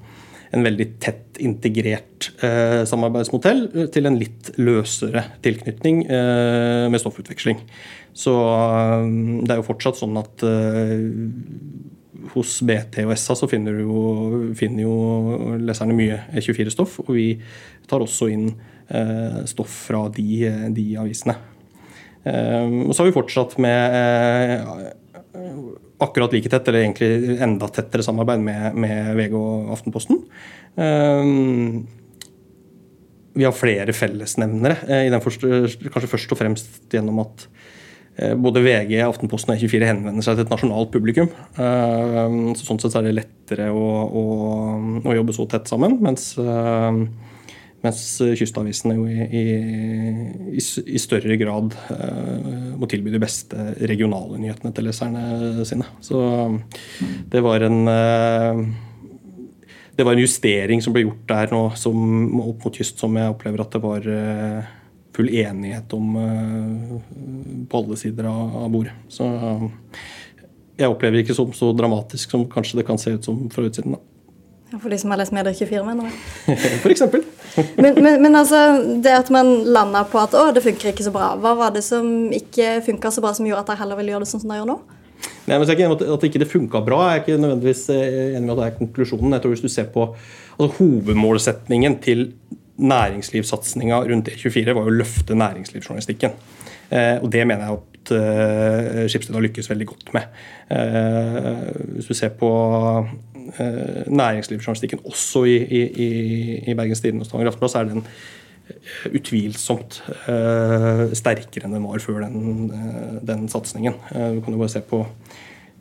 en 0.55 0.63
veldig 0.65 0.87
tett 1.03 1.39
integrert 1.43 2.29
eh, 2.45 2.83
samarbeidsmodell 2.87 3.65
til 3.93 4.07
en 4.07 4.19
litt 4.19 4.53
løsere 4.61 5.25
tilknytning 5.45 6.05
eh, 6.05 6.85
med 6.91 7.01
stoffutveksling. 7.01 7.59
Så 8.15 8.35
eh, 8.35 9.09
det 9.43 9.55
er 9.55 9.61
jo 9.61 9.67
fortsatt 9.67 9.99
sånn 9.99 10.15
at 10.21 10.45
eh, 10.47 11.07
hos 12.33 12.57
BT 12.65 13.03
og 13.05 13.13
SA 13.19 13.35
så 13.37 13.49
finner 13.51 13.81
jo, 13.83 14.01
finner 14.57 14.85
jo 14.85 15.55
leserne 15.61 15.95
mye 15.97 16.21
E24-stoff, 16.33 16.99
og 17.05 17.11
vi 17.15 17.27
tar 17.89 18.03
også 18.03 18.29
inn 18.33 18.47
eh, 18.89 19.41
stoff 19.49 19.73
fra 19.89 20.05
de, 20.13 20.29
de 20.75 20.85
avisene. 21.01 21.37
Eh, 22.25 22.69
og 22.85 22.93
så 22.93 23.03
har 23.03 23.11
vi 23.11 23.17
fortsatt 23.17 23.57
med 23.61 24.93
akkurat 25.99 26.33
like 26.33 26.49
tett, 26.49 26.67
eller 26.67 26.83
egentlig 26.83 27.37
enda 27.43 27.67
tettere 27.71 28.03
samarbeid 28.03 28.41
med, 28.43 28.79
med 28.79 29.13
VG 29.19 29.35
og 29.39 29.71
Aftenposten. 29.75 30.23
Um, 30.75 31.85
vi 33.35 33.43
har 33.43 33.55
flere 33.55 33.95
fellesnevnere, 33.95 34.77
eh, 34.87 35.11
kanskje 35.11 36.11
først 36.11 36.31
og 36.31 36.39
fremst 36.39 36.77
gjennom 36.91 37.19
at 37.25 37.47
eh, 37.47 37.51
både 38.15 38.61
VG, 38.63 38.95
Aftenposten 39.03 39.53
og 39.53 39.59
E24 39.59 39.89
henvender 39.89 40.23
seg 40.23 40.37
til 40.37 40.45
et 40.45 40.51
nasjonalt 40.53 40.91
publikum. 40.93 41.27
Ehm, 41.59 42.53
så 42.55 42.67
sånn 42.67 42.79
sett 42.79 42.95
er 42.95 43.09
det 43.09 43.17
lettere 43.17 43.69
å, 43.75 43.87
å, 44.07 44.25
å 45.03 45.15
jobbe 45.17 45.35
så 45.35 45.47
tett 45.51 45.67
sammen. 45.71 45.97
Mens 46.03 46.33
ehm, 46.39 47.05
mens 47.85 48.01
kystavisene 48.39 48.95
jo 48.97 49.03
i, 49.05 49.25
i, 49.29 49.43
i, 50.57 51.01
større 51.01 51.35
grad 51.37 51.75
må 52.79 52.87
tilby 52.89 53.13
de 53.13 53.21
beste 53.21 53.67
regionale 53.77 54.39
nyhetene 54.41 54.73
til 54.73 54.87
leserne 54.89 55.65
sine. 55.69 55.85
Så 56.01 56.23
det 57.29 57.43
var 57.45 57.67
en 57.67 57.77
det 59.95 60.03
var 60.03 60.15
en 60.15 60.23
justering 60.23 60.81
som 60.83 60.95
ble 60.95 61.05
gjort 61.05 61.27
der 61.29 61.53
nå 61.53 61.61
som, 61.79 61.95
opp 62.41 62.65
mot 62.65 62.75
kyst, 62.75 62.99
som 62.99 63.15
jeg 63.15 63.31
opplever 63.31 63.63
at 63.63 63.77
det 63.77 63.83
var 63.83 64.09
full 65.15 65.29
enighet 65.31 65.93
om 65.95 66.15
på 67.69 67.79
alle 67.81 67.97
sider 67.99 68.27
av, 68.29 68.65
bordet. 68.73 68.93
Så 69.09 69.29
jeg 70.75 70.91
opplever 70.91 71.17
det 71.17 71.23
ikke 71.25 71.37
som 71.37 71.53
så 71.55 71.71
dramatisk 71.75 72.35
som 72.35 72.43
kanskje 72.51 72.81
det 72.81 72.87
kan 72.87 72.99
se 72.99 73.15
ut 73.15 73.25
som 73.25 73.45
fra 73.53 73.63
utsiden. 73.67 73.95
da. 73.95 74.03
For 74.81 74.91
de 74.91 74.97
som 74.99 75.13
har 75.13 75.19
lest 75.21 75.33
Medier 75.35 75.53
24, 75.55 75.83
mener 75.85 76.09
jeg. 76.09 76.57
For 76.83 76.91
eksempel. 76.91 77.23
men, 77.83 77.95
men, 78.01 78.19
men, 78.23 78.35
altså, 78.35 78.81
det 79.03 79.13
at 79.13 79.31
man 79.31 79.53
landa 79.71 80.03
på 80.09 80.19
at 80.19 80.35
å, 80.35 80.49
det 80.55 80.63
funker 80.65 80.91
ikke 80.91 81.05
så 81.05 81.13
bra, 81.15 81.31
hva 81.39 81.53
var 81.57 81.75
det 81.75 81.85
som 81.85 82.27
ikke 82.33 82.79
funka 82.85 83.13
så 83.13 83.23
bra, 83.23 83.31
som 83.37 83.47
gjorde 83.47 83.63
at 83.63 83.71
dere 83.71 83.83
heller 83.83 84.01
ville 84.01 84.15
gjøre 84.15 84.25
det 84.25 84.31
sånn 84.33 84.43
som 84.43 84.51
dere 84.51 84.63
gjør 84.63 84.71
nå? 84.73 84.77
Nei, 85.45 85.55
men 85.55 85.63
jeg 85.63 85.69
er 85.69 85.77
ikke 85.77 85.85
enig 85.85 85.95
med 85.95 86.09
At 86.11 86.23
ikke 86.27 86.39
det 86.41 86.49
funka 86.51 86.81
bra, 86.83 86.99
jeg 87.05 87.15
er 87.15 87.23
ikke 87.23 87.39
nødvendigvis 87.39 87.83
eh, 87.93 88.17
enig 88.35 88.43
med 88.43 88.53
at 88.55 88.59
det 88.59 88.65
er 88.67 88.77
konklusjonen. 88.81 89.35
Jeg 89.37 89.43
tror 89.43 89.53
Hvis 89.53 89.63
du 89.63 89.71
ser 89.71 89.87
på 89.93 90.09
altså, 90.11 90.69
Hovedmålsetningen 90.79 91.97
til 92.03 92.25
næringslivssatsinga 92.77 94.01
rundt 94.09 94.29
E24 94.29 94.75
var 94.75 94.87
å 94.87 94.93
løfte 94.93 95.37
næringslivsjournalistikken. 95.37 96.35
Eh, 96.91 97.17
og 97.21 97.31
det 97.33 97.45
mener 97.47 97.65
jeg 97.65 97.77
at 97.79 98.11
eh, 98.15 99.05
Skipsted 99.09 99.35
har 99.35 99.45
lykkes 99.45 99.69
veldig 99.71 99.87
godt 99.89 100.11
med. 100.15 100.33
Eh, 100.69 101.61
hvis 101.95 102.09
du 102.09 102.17
ser 102.17 102.35
på 102.39 102.49
næringslivsjournalistikken 103.55 105.03
også 105.05 105.43
i, 105.45 105.55
i, 105.55 106.07
i 106.65 106.73
Bergens 106.73 107.01
Tidende 107.03 107.21
og 107.21 107.27
Stavanger 107.29 107.51
Aftenblad, 107.51 107.71
så 107.71 107.79
er 107.79 107.91
den 107.91 108.01
utvilsomt 109.13 109.99
sterkere 111.15 111.67
enn 111.67 111.75
den 111.75 111.85
var 111.85 112.01
før 112.01 112.23
den, 112.25 112.71
den 113.21 113.45
satsingen. 113.53 113.99
Du 114.09 114.39
kan 114.41 114.55
jo 114.55 114.63
bare 114.63 114.73
se 114.73 114.81
på 114.81 115.03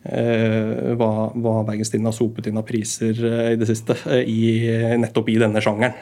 hva, 0.05 1.11
hva 1.33 1.53
Bergens 1.65 1.89
Tidende 1.89 2.11
har 2.11 2.17
sopet 2.19 2.51
inn 2.51 2.59
av 2.61 2.67
priser 2.69 3.17
i 3.25 3.55
det 3.57 3.69
siste, 3.71 3.97
i, 4.21 4.69
nettopp 5.01 5.31
i 5.33 5.39
denne 5.41 5.63
sjangeren. 5.65 5.97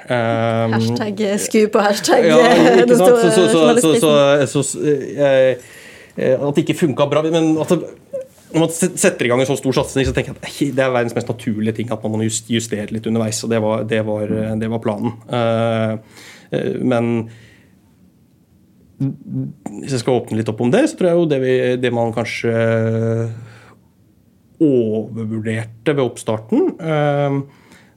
hashtag 0.75 1.23
sku 1.38 1.61
på 1.71 1.85
hashtag 1.85 2.26
ja, 2.26 2.40
ikke 2.82 2.99
sant? 3.02 3.23
Så, 3.23 3.47
så, 3.47 3.94
så, 4.50 4.64
så 4.66 4.73
At 6.35 6.59
det 6.59 6.64
ikke 6.64 6.80
funka 6.82 7.06
bra. 7.12 7.23
Men 7.30 7.54
at 7.62 7.76
det, 7.76 7.92
når 8.52 8.66
man 8.66 8.73
setter 8.73 9.26
i 9.26 9.30
gang 9.30 9.40
en 9.40 9.49
så 9.49 9.56
stor 9.56 9.76
satsing, 9.80 10.06
så 10.06 10.12
tenker 10.14 10.35
jeg 10.35 10.40
at 10.40 10.76
det 10.76 10.85
er 10.85 10.92
verdens 10.92 11.14
mest 11.16 11.30
naturlige 11.30 11.78
ting 11.78 11.92
at 11.92 12.02
man 12.04 12.18
må 12.18 12.26
justere 12.26 12.92
litt 12.92 13.06
underveis. 13.09 13.40
og 13.44 13.52
Det 13.52 13.61
var, 13.64 13.87
det 13.88 14.02
var, 14.04 14.35
det 14.61 14.68
var 14.73 14.82
planen. 14.85 15.14
Eh, 15.38 15.92
eh, 16.52 16.75
men 16.85 17.12
hvis 19.00 19.97
jeg 19.97 20.02
skal 20.04 20.21
åpne 20.21 20.38
litt 20.38 20.50
opp 20.52 20.61
om 20.62 20.71
det, 20.73 20.85
så 20.90 20.99
tror 20.99 21.11
jeg 21.11 21.21
jo 21.21 21.30
det, 21.32 21.40
vi, 21.42 21.54
det 21.80 21.94
man 21.94 22.12
kanskje 22.14 22.52
overvurderte 24.62 25.97
ved 25.97 26.04
oppstarten, 26.04 26.73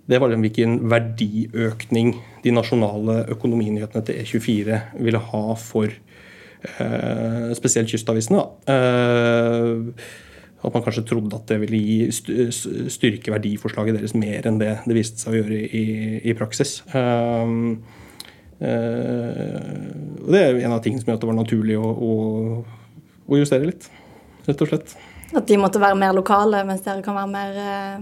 det 0.06 0.20
var 0.22 0.34
hvilken 0.38 0.78
verdiøkning 0.92 2.12
de 2.44 2.54
nasjonale 2.54 3.24
økonominyhetene 3.34 4.04
til 4.06 4.20
E24 4.22 4.78
ville 5.02 5.22
ha 5.32 5.46
for 5.58 5.96
spesielt 7.58 7.90
kystavisene. 7.90 8.44
At 10.66 10.74
man 10.74 10.84
kanskje 10.84 11.06
trodde 11.06 11.36
at 11.36 11.50
det 11.50 11.60
ville 11.62 11.78
gi 11.78 12.50
styrke 12.90 13.34
verdiforslaget 13.34 14.00
deres 14.00 14.16
mer 14.18 14.48
enn 14.50 14.58
det 14.62 14.72
det 14.88 14.98
viste 14.98 15.22
seg 15.22 15.34
å 15.34 15.38
gjøre 15.40 15.60
i, 15.62 15.84
i 16.26 16.34
praksis. 16.38 16.80
Um, 16.96 17.84
uh, 18.62 19.60
det 20.26 20.42
er 20.42 20.62
en 20.64 20.74
av 20.74 20.82
tingene 20.82 21.04
som 21.04 21.12
gjør 21.12 21.20
at 21.20 21.26
det 21.26 21.30
var 21.30 21.38
naturlig 21.38 21.78
å, 21.78 22.14
justere 23.38 23.70
litt, 23.70 23.90
rett 24.48 24.66
og 24.66 24.72
slett. 24.72 24.96
At 25.34 25.48
de 25.50 25.58
måtte 25.58 25.82
være 25.82 25.98
mer 25.98 26.14
lokale, 26.16 26.62
mens 26.68 26.84
dere 26.86 27.02
kan 27.06 27.18
være 27.18 27.32
mer 27.32 27.62
eh, 27.62 28.02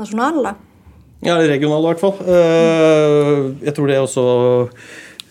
nasjonale, 0.00 0.50
da? 0.50 0.54
Ja, 1.24 1.38
regionale 1.40 1.86
i 1.86 1.92
hvert 1.92 2.02
fall. 2.02 2.16
Uh, 2.20 3.54
jeg 3.64 3.72
tror 3.76 3.88
det 3.88 3.94
er 3.96 4.02
også 4.04 4.24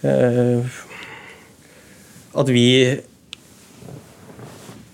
uh, 0.01 0.77
At 2.41 2.49
vi 2.49 2.67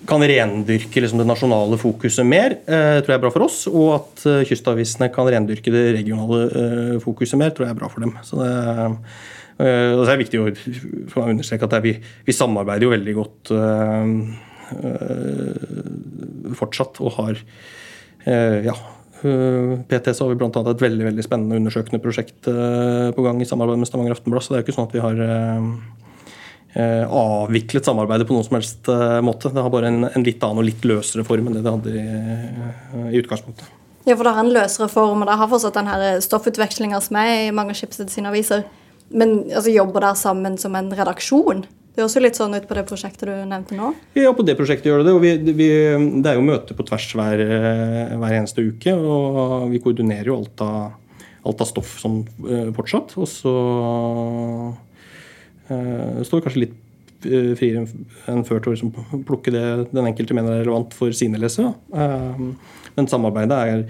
kan 0.10 0.26
rendyrke 0.26 1.04
liksom, 1.04 1.22
det 1.22 1.28
nasjonale 1.30 1.78
fokuset 1.80 2.26
mer, 2.28 2.58
uh, 2.66 3.00
tror 3.00 3.14
jeg 3.14 3.20
er 3.20 3.24
bra 3.24 3.32
for 3.32 3.46
oss. 3.46 3.62
Og 3.72 3.94
at 3.96 4.26
kystavisene 4.50 5.12
kan 5.14 5.30
rendyrke 5.30 5.72
det 5.72 5.86
regionale 6.02 7.00
fokuset 7.06 7.40
mer, 7.40 7.54
tror 7.56 7.70
jeg 7.70 7.78
er 7.78 7.80
bra 7.80 7.92
for 7.94 8.04
dem. 8.04 8.18
Så 8.26 8.42
det, 8.42 8.52
eh, 9.62 9.96
det 10.02 10.12
er 10.12 10.22
viktig 10.26 10.40
å, 10.42 10.52
understreke 11.30 11.68
at 11.70 11.80
vi, 11.84 11.96
vi, 12.26 12.36
samarbeider 12.36 12.88
jo 12.88 12.94
veldig 12.96 13.16
godt 13.22 13.52
fortsatt 16.60 17.00
og 17.04 17.14
har 17.18 17.40
ja, 18.26 18.74
PT 19.20 20.12
så 20.16 20.26
har 20.26 20.32
vi 20.32 20.38
bl.a. 20.40 20.50
et 20.72 20.84
veldig 20.84 21.06
veldig 21.08 21.24
spennende 21.26 21.60
undersøkende 21.60 22.02
prosjekt 22.04 22.48
på 22.48 23.26
gang 23.26 23.42
i 23.42 23.48
samarbeid 23.48 23.82
med 23.82 23.90
Stavanger 23.90 24.16
Aftenblad. 24.16 24.46
Så 24.46 24.54
det 24.54 24.60
er 24.60 24.64
jo 24.64 24.68
ikke 24.68 24.76
sånn 24.78 24.90
at 24.90 24.96
vi 24.96 25.04
har 25.04 25.22
Eh, 26.74 27.06
avviklet 27.10 27.86
samarbeidet 27.86 28.28
på 28.30 28.36
noen 28.36 28.46
som 28.46 28.56
helst 28.60 28.90
eh, 28.94 29.18
måte. 29.26 29.50
Det 29.50 29.62
har 29.66 29.72
bare 29.74 29.90
en, 29.90 30.04
en, 30.06 30.26
litt 30.26 30.44
annen 30.46 30.62
og 30.62 30.68
litt 30.68 30.84
løsere 30.86 31.26
form 31.26 31.48
enn 31.50 31.56
det 31.58 31.64
det 31.66 31.74
hadde 31.74 31.94
i, 31.98 32.04
eh, 32.06 33.08
i 33.10 33.22
utgangspunktet. 33.24 33.66
Ja, 34.06 34.14
for 34.14 34.28
det 34.28 34.36
har 34.36 34.46
en 34.46 34.54
løsere 34.54 34.88
form, 34.92 35.24
og 35.24 35.30
det 35.30 35.38
har 35.42 35.50
fortsatt 35.50 35.80
den 35.80 36.22
stoffutvekslinga 36.22 37.02
som 37.02 37.18
er 37.20 37.32
i 37.48 37.56
mange 37.56 37.74
Schibsted 37.78 38.14
sine 38.14 38.30
aviser. 38.30 38.68
Men 39.10 39.50
altså, 39.50 39.74
jobber 39.74 40.06
der 40.06 40.20
sammen 40.22 40.60
som 40.62 40.78
en 40.78 40.94
redaksjon? 40.94 41.66
Det 42.00 42.06
er 42.06 42.08
også 42.08 42.22
litt 42.24 42.38
sånn 42.40 42.54
ut 42.56 42.64
på 42.64 42.76
det 42.78 42.86
prosjektet 42.88 43.28
du 43.28 43.32
nevnte 43.44 43.76
nå? 43.76 43.90
Ja, 44.16 44.30
på 44.32 44.46
det 44.48 44.54
prosjektet 44.56 44.88
gjør 44.88 45.02
det 45.02 45.10
det. 45.10 45.16
og 45.18 45.20
vi, 45.20 45.34
vi, 45.52 45.66
Det 46.24 46.30
er 46.32 46.38
jo 46.38 46.46
møter 46.48 46.78
på 46.78 46.86
tvers 46.88 47.08
hver, 47.12 47.42
hver, 48.22 48.36
eneste 48.38 48.64
uke. 48.64 48.94
Og 48.96 49.66
vi 49.68 49.82
koordinerer 49.84 50.30
jo 50.32 50.38
alt 50.38 50.64
av, 50.64 50.94
alt 51.44 51.64
av 51.66 51.68
stoff 51.68 51.98
som 52.00 52.22
fortsatt. 52.78 53.18
Og 53.20 53.28
så 53.28 53.54
det 55.68 56.24
står 56.30 56.40
vi 56.40 56.46
kanskje 56.48 56.64
litt 56.64 57.28
eh, 57.28 57.52
friere 57.60 57.84
enn 58.32 58.48
før 58.48 58.64
til 58.64 58.72
å 58.72 58.78
liksom 58.78 59.26
plukke 59.28 59.52
det 59.52 59.66
den 59.92 60.08
enkelte 60.08 60.40
mener 60.40 60.56
er 60.56 60.64
relevant 60.64 60.96
for 60.96 61.12
sine 61.12 61.44
lesere. 61.44 61.76
Uh, 61.92 62.56
men 62.96 63.12
samarbeidet 63.12 63.60
er, 63.76 63.86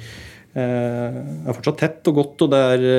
er, 0.66 1.54
fortsatt 1.54 1.78
tett 1.86 2.10
og 2.10 2.24
godt, 2.24 2.48
og 2.48 2.58
det 2.58 2.66
er 2.74 2.90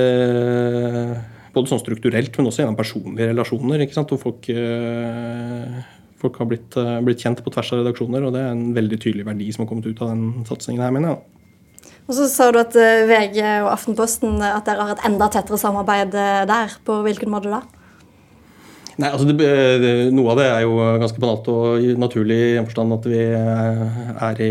både 1.54 1.73
sånn 1.73 1.83
strukturelt, 1.83 2.37
men 2.37 2.50
også 2.50 2.62
gjennom 2.62 2.78
personlige 2.78 3.30
relasjoner. 3.33 3.83
ikke 3.85 3.97
sant? 3.97 4.12
Hvor 4.12 4.23
folk, 4.23 4.47
folk 6.23 6.38
har 6.42 6.49
blitt, 6.50 6.78
blitt, 7.07 7.25
kjent 7.25 7.42
på 7.45 7.52
tvers 7.54 7.73
av 7.75 7.83
redaksjoner, 7.83 8.26
og 8.26 8.37
det 8.37 8.45
er 8.45 8.54
en 8.54 8.71
veldig 8.76 9.00
tydelig 9.02 9.26
verdi 9.26 9.50
som 9.54 9.64
har 9.64 9.71
kommet 9.73 9.90
ut 9.90 10.02
av 10.04 10.14
den 10.14 10.47
satsingen 10.49 10.85
her, 10.85 10.95
mener 10.95 11.14
jeg. 11.14 11.90
Og 12.11 12.16
så 12.19 12.26
sa 12.30 12.49
du 12.50 12.59
at 12.59 12.75
VG 12.75 13.38
og 13.62 13.69
Aftenposten 13.71 14.40
at 14.42 14.66
dere 14.66 14.87
har 14.87 14.97
et 14.97 15.04
enda 15.07 15.28
tettere 15.30 15.61
samarbeid 15.61 16.14
der. 16.50 16.73
På 16.87 17.02
hvilken 17.07 17.30
måte 17.30 17.52
da? 17.52 17.62
Nei, 19.00 19.09
altså 19.09 19.25
det, 19.30 19.37
det, 19.80 19.90
Noe 20.12 20.35
av 20.35 20.40
det 20.40 20.47
er 20.50 20.64
jo 20.66 20.75
ganske 21.00 21.21
banalt 21.23 21.47
og 21.49 21.85
naturlig 22.00 22.37
i 22.50 22.57
den 22.59 22.66
forstand 22.69 22.97
at 22.99 23.07
vi 23.09 23.21
er 23.23 24.42
i 24.45 24.50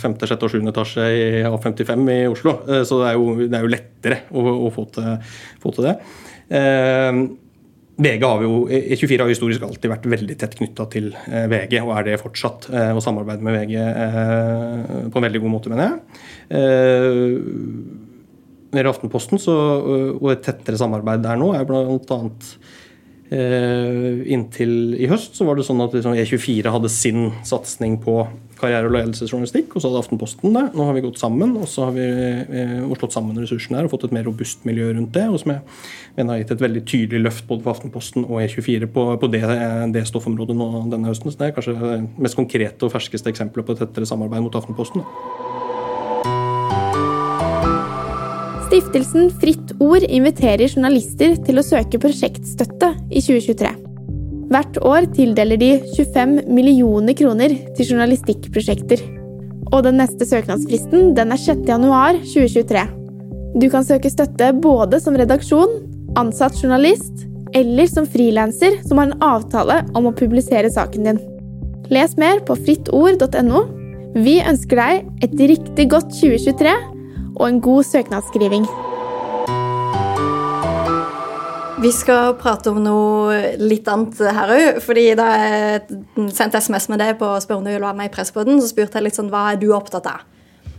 femte, 0.00 0.28
sjette 0.28 0.48
og 0.48 0.54
7. 0.54 0.62
etasje 0.70 1.08
i 1.12 1.42
A55 1.44 2.06
i 2.14 2.20
Oslo. 2.30 2.54
Eh, 2.68 2.84
så 2.88 3.02
det 3.02 3.10
er 3.10 3.18
jo, 3.18 3.34
det 3.42 3.58
er 3.58 3.66
jo 3.66 3.72
lettere 3.74 4.20
å, 4.32 4.44
å 4.68 4.70
få, 4.72 4.86
til, 4.94 5.10
få, 5.60 5.74
til, 5.76 5.90
det. 5.90 5.96
Eh, 6.52 7.22
VG 8.02 8.22
har 8.24 8.42
jo, 8.42 8.52
E24 8.72 9.20
har 9.20 9.30
historisk 9.30 9.64
alltid 9.66 9.90
vært 9.92 10.06
veldig 10.14 10.36
tett 10.40 10.54
knytta 10.58 10.86
til 10.92 11.10
eh, 11.28 11.46
VG, 11.50 11.76
og 11.84 11.92
er 11.98 12.06
det 12.08 12.20
fortsatt. 12.22 12.68
Eh, 12.72 12.92
og 12.96 13.02
samarbeider 13.04 13.44
med 13.44 13.58
VG 13.58 13.74
eh, 13.78 15.08
på 15.12 15.20
en 15.20 15.26
veldig 15.28 15.42
god 15.44 15.52
måte, 15.52 15.72
mener 15.72 15.90
jeg. 15.90 15.98
Eh, 16.56 17.28
i 18.72 18.86
Aftenposten, 18.88 19.36
så, 19.36 19.52
og 20.16 20.30
et 20.32 20.46
tettere 20.46 20.78
samarbeid 20.80 21.20
der 21.26 21.36
nå, 21.36 21.50
er 21.52 21.66
bl.a. 21.68 21.82
annet 22.16 22.54
inntil 23.32 24.92
i 25.00 25.06
høst 25.08 25.38
så 25.38 25.46
var 25.48 25.56
det 25.56 25.64
sånn 25.64 25.80
at 25.80 25.94
liksom 25.96 26.12
E24 26.20 26.68
hadde 26.72 26.90
sin 26.92 27.30
satsing 27.48 27.94
på 28.04 28.18
karriere- 28.62 28.88
og 28.88 28.94
ledelsesjournalistikk, 28.94 29.74
og 29.74 29.82
så 29.82 29.90
hadde 29.90 30.02
Aftenposten 30.04 30.54
det. 30.54 30.64
Nå 30.76 30.86
har 30.86 30.96
vi 30.96 31.04
gått 31.04 31.20
sammen 31.20 31.56
og 31.58 31.66
så 31.70 31.88
har 31.88 31.96
vi 31.96 32.06
eh, 32.06 32.78
slått 32.98 33.16
sammen 33.16 33.38
ressursene 33.42 33.80
her 33.80 33.88
og 33.88 33.94
fått 33.94 34.06
et 34.08 34.14
mer 34.14 34.26
robust 34.28 34.64
miljø 34.68 34.92
rundt 34.94 35.12
det. 35.16 35.26
og 35.28 35.40
som 35.42 35.54
jeg 35.54 35.60
mener 36.16 36.34
har 36.34 36.42
gitt 36.42 36.54
et 36.54 36.64
veldig 36.64 36.84
tydelig 36.88 37.22
løft 37.26 37.46
både 37.50 37.66
for 37.66 37.74
Aftenposten 37.74 38.26
og 38.28 38.40
E24 38.44 38.88
på, 38.94 39.06
på 39.18 39.32
det, 39.32 39.42
det, 39.94 40.06
stoffområdet 40.08 40.56
nå 40.56 40.70
denne 40.92 41.10
høsten. 41.10 41.32
Så 41.32 41.40
det 41.40 41.50
er 41.50 41.56
kanskje 41.58 41.76
det 41.80 42.00
mest 42.22 42.38
konkrete 42.38 42.86
og 42.86 42.94
ferskeste 42.94 43.32
eksempelet 43.32 43.66
på 43.66 43.76
et 43.76 43.84
tettere 43.84 44.08
samarbeid 44.08 44.46
mot 44.46 44.60
Aftenposten. 44.62 45.04
Stiftelsen 48.72 49.28
Fritt 49.42 49.74
Ord 49.84 50.06
inviterer 50.06 50.64
journalister 50.64 51.34
til 51.44 51.60
å 51.60 51.66
søke 51.66 52.00
prosjektstøtte 52.00 52.94
i 53.10 53.20
2023. 53.20 53.81
Hvert 54.52 54.76
år 54.84 55.06
tildeler 55.16 55.56
de 55.56 55.70
25 55.94 56.42
millioner 56.52 57.16
kroner 57.16 57.54
til 57.76 57.92
journalistikkprosjekter. 57.94 59.00
Og 59.72 59.86
den 59.86 59.96
neste 59.96 60.26
søknadsfristen 60.28 61.14
den 61.16 61.32
er 61.32 61.40
6.1.2023. 61.40 62.82
Du 63.56 63.68
kan 63.72 63.86
søke 63.86 64.12
støtte 64.12 64.50
både 64.60 65.00
som 65.00 65.16
redaksjon, 65.16 65.78
ansatt 66.20 66.58
journalist 66.60 67.24
eller 67.56 67.88
som 67.88 68.08
frilanser 68.08 68.78
som 68.84 69.00
har 69.00 69.08
en 69.10 69.24
avtale 69.24 69.82
om 69.96 70.08
å 70.08 70.16
publisere 70.16 70.72
saken 70.72 71.08
din. 71.08 71.24
Les 71.92 72.16
mer 72.20 72.44
på 72.44 72.56
frittord.no. 72.60 73.66
Vi 74.20 74.40
ønsker 74.44 74.80
deg 74.80 75.24
et 75.24 75.44
riktig 75.52 75.88
godt 75.92 76.12
2023 76.20 76.76
og 77.38 77.44
en 77.48 77.60
god 77.64 77.88
søknadsskriving. 77.88 78.68
Vi 81.82 81.90
skal 81.90 82.36
prate 82.38 82.70
om 82.70 82.76
noe 82.78 83.56
litt 83.58 83.88
annet 83.90 84.20
her 84.22 84.50
òg. 84.54 84.76
fordi 84.84 85.08
Da 85.18 85.26
jeg 85.34 85.80
sendte 86.30 86.60
SMS 86.62 86.86
med 86.92 87.00
deg 87.02 87.16
på 87.18 87.26
spørre 87.42 87.58
om 87.58 87.64
du 87.66 87.72
ville 87.72 87.82
være 87.82 87.98
med 87.98 88.10
i 88.10 88.12
Pressepodden, 88.14 88.60
så 88.62 88.68
spurte 88.70 89.00
jeg 89.00 89.08
litt 89.08 89.18
sånn, 89.18 89.32
hva 89.32 89.48
er 89.50 89.58
du 89.58 89.72
opptatt 89.74 90.06
av. 90.06 90.22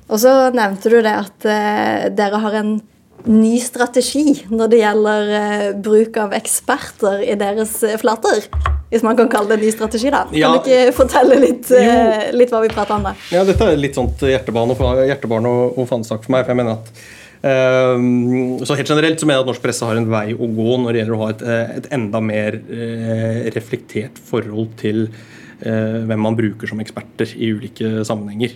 Og 0.08 0.22
så 0.24 0.32
nevnte 0.56 0.92
du 0.92 1.02
det 1.04 1.12
at 1.12 1.48
eh, 1.50 2.06
dere 2.16 2.40
har 2.40 2.56
en 2.60 2.78
ny 3.24 3.56
strategi 3.64 4.46
når 4.52 4.72
det 4.72 4.80
gjelder 4.80 5.34
eh, 5.40 5.66
bruk 5.84 6.20
av 6.24 6.36
eksperter 6.38 7.26
i 7.26 7.36
deres 7.40 7.76
flater. 8.00 8.48
Hvis 8.94 9.04
man 9.04 9.18
kan 9.20 9.28
kalle 9.32 9.52
det 9.52 9.58
en 9.58 9.66
ny 9.66 9.74
strategi, 9.74 10.12
da. 10.14 10.24
Kan 10.30 10.56
du 10.56 10.62
ikke 10.62 10.96
fortelle 10.96 11.40
litt, 11.42 11.72
eh, 11.72 12.30
litt, 12.32 12.54
hva 12.54 12.62
vi 12.64 12.72
prater 12.72 12.96
om 12.96 13.10
da? 13.10 13.16
Ja, 13.34 13.44
dette 13.48 13.74
er 13.74 13.80
litt 13.80 14.00
sånt 14.00 14.24
hjertebarn 14.24 14.72
og, 14.72 15.04
hjertebarn 15.04 15.52
og, 15.52 15.76
og 15.82 15.90
for 15.90 16.00
meg. 16.00 16.46
for 16.46 16.54
jeg 16.54 16.62
mener 16.62 16.80
at 16.80 16.96
så 17.44 18.78
helt 18.80 18.88
generelt 18.90 19.20
så 19.20 19.28
mener 19.28 19.42
jeg 19.42 19.44
at 19.44 19.50
norsk 19.52 19.64
presse 19.66 19.88
har 19.88 19.98
en 20.00 20.08
vei 20.08 20.30
å 20.32 20.48
gå 20.48 20.78
når 20.80 20.94
det 20.96 21.02
gjelder 21.02 21.16
å 21.16 21.22
ha 21.22 21.32
et, 21.34 21.42
eh, 21.44 21.74
et 21.82 21.90
enda 21.98 22.22
mer 22.24 22.56
uh, 22.56 23.40
reflektert 23.52 24.22
forhold 24.32 24.78
til 24.80 25.10
uh, 25.10 26.00
hvem 26.08 26.24
man 26.24 26.38
bruker 26.40 26.72
som 26.72 26.80
eksperter 26.84 27.36
i 27.36 27.52
ulike 27.58 28.06
sammenhenger. 28.08 28.56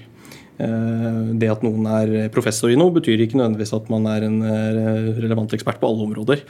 Eh, 0.57 1.17
det 1.37 1.49
at 1.53 1.61
noen 1.61 1.85
er 1.99 2.31
professor 2.33 2.71
i 2.73 2.77
noe, 2.79 2.93
betyr 2.95 3.21
ikke 3.21 3.37
nødvendigvis 3.37 3.75
at 3.77 3.91
man 3.93 4.07
er 4.09 4.25
en 4.25 4.39
eh, 4.41 5.11
relevant 5.19 5.53
ekspert 5.53 5.77
på 5.81 5.89
alle 5.89 6.07
områder. 6.07 6.41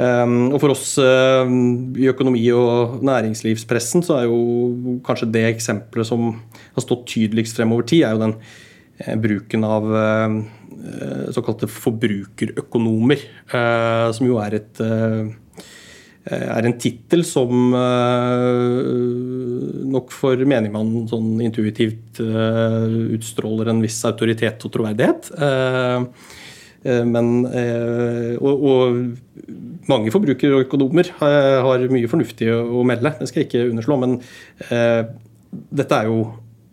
Eh, 0.00 0.36
og 0.48 0.56
For 0.62 0.72
oss 0.72 0.94
i 1.00 2.08
økonomi- 2.08 2.46
og 2.56 3.04
næringslivspressen 3.04 4.04
så 4.06 4.20
er 4.20 4.30
jo 4.30 5.00
kanskje 5.06 5.30
det 5.34 5.44
eksempelet 5.50 6.08
som 6.08 6.32
har 6.32 6.86
stått 6.86 7.06
tydeligst 7.12 7.60
frem 7.60 7.76
over 7.76 7.84
tid, 7.84 8.06
er 8.06 8.16
jo 8.16 8.24
den 8.24 8.38
bruken 9.20 9.64
av 9.64 9.86
såkalte 11.36 11.68
forbrukerøkonomer, 11.70 13.22
som 14.16 14.26
jo 14.26 14.38
er 14.40 14.56
et 14.60 14.80
Eh, 16.28 16.48
er 16.52 16.66
en 16.68 16.76
tittel 16.76 17.22
som 17.24 17.72
eh, 17.72 18.90
nok 19.88 20.12
for 20.12 20.36
menigmannen 20.44 21.06
sånn 21.08 21.38
intuitivt 21.40 22.20
eh, 22.20 22.98
utstråler 23.16 23.72
en 23.72 23.80
viss 23.80 23.96
autoritet 24.08 24.66
og 24.66 24.74
troverdighet. 24.74 25.32
Men, 26.80 27.26
og, 28.40 28.62
og 28.64 29.88
mange 29.90 30.12
forbrukere 30.14 30.56
og 30.56 30.62
økonomer 30.64 31.10
har 31.20 31.82
mye 31.92 32.08
fornuftig 32.08 32.48
å 32.48 32.80
melde, 32.88 33.12
det 33.18 33.28
skal 33.28 33.42
jeg 33.42 33.48
ikke 33.50 33.66
underslå. 33.66 33.98
Men 34.00 34.14
dette 35.76 35.98
er 35.98 36.08
jo 36.08 36.22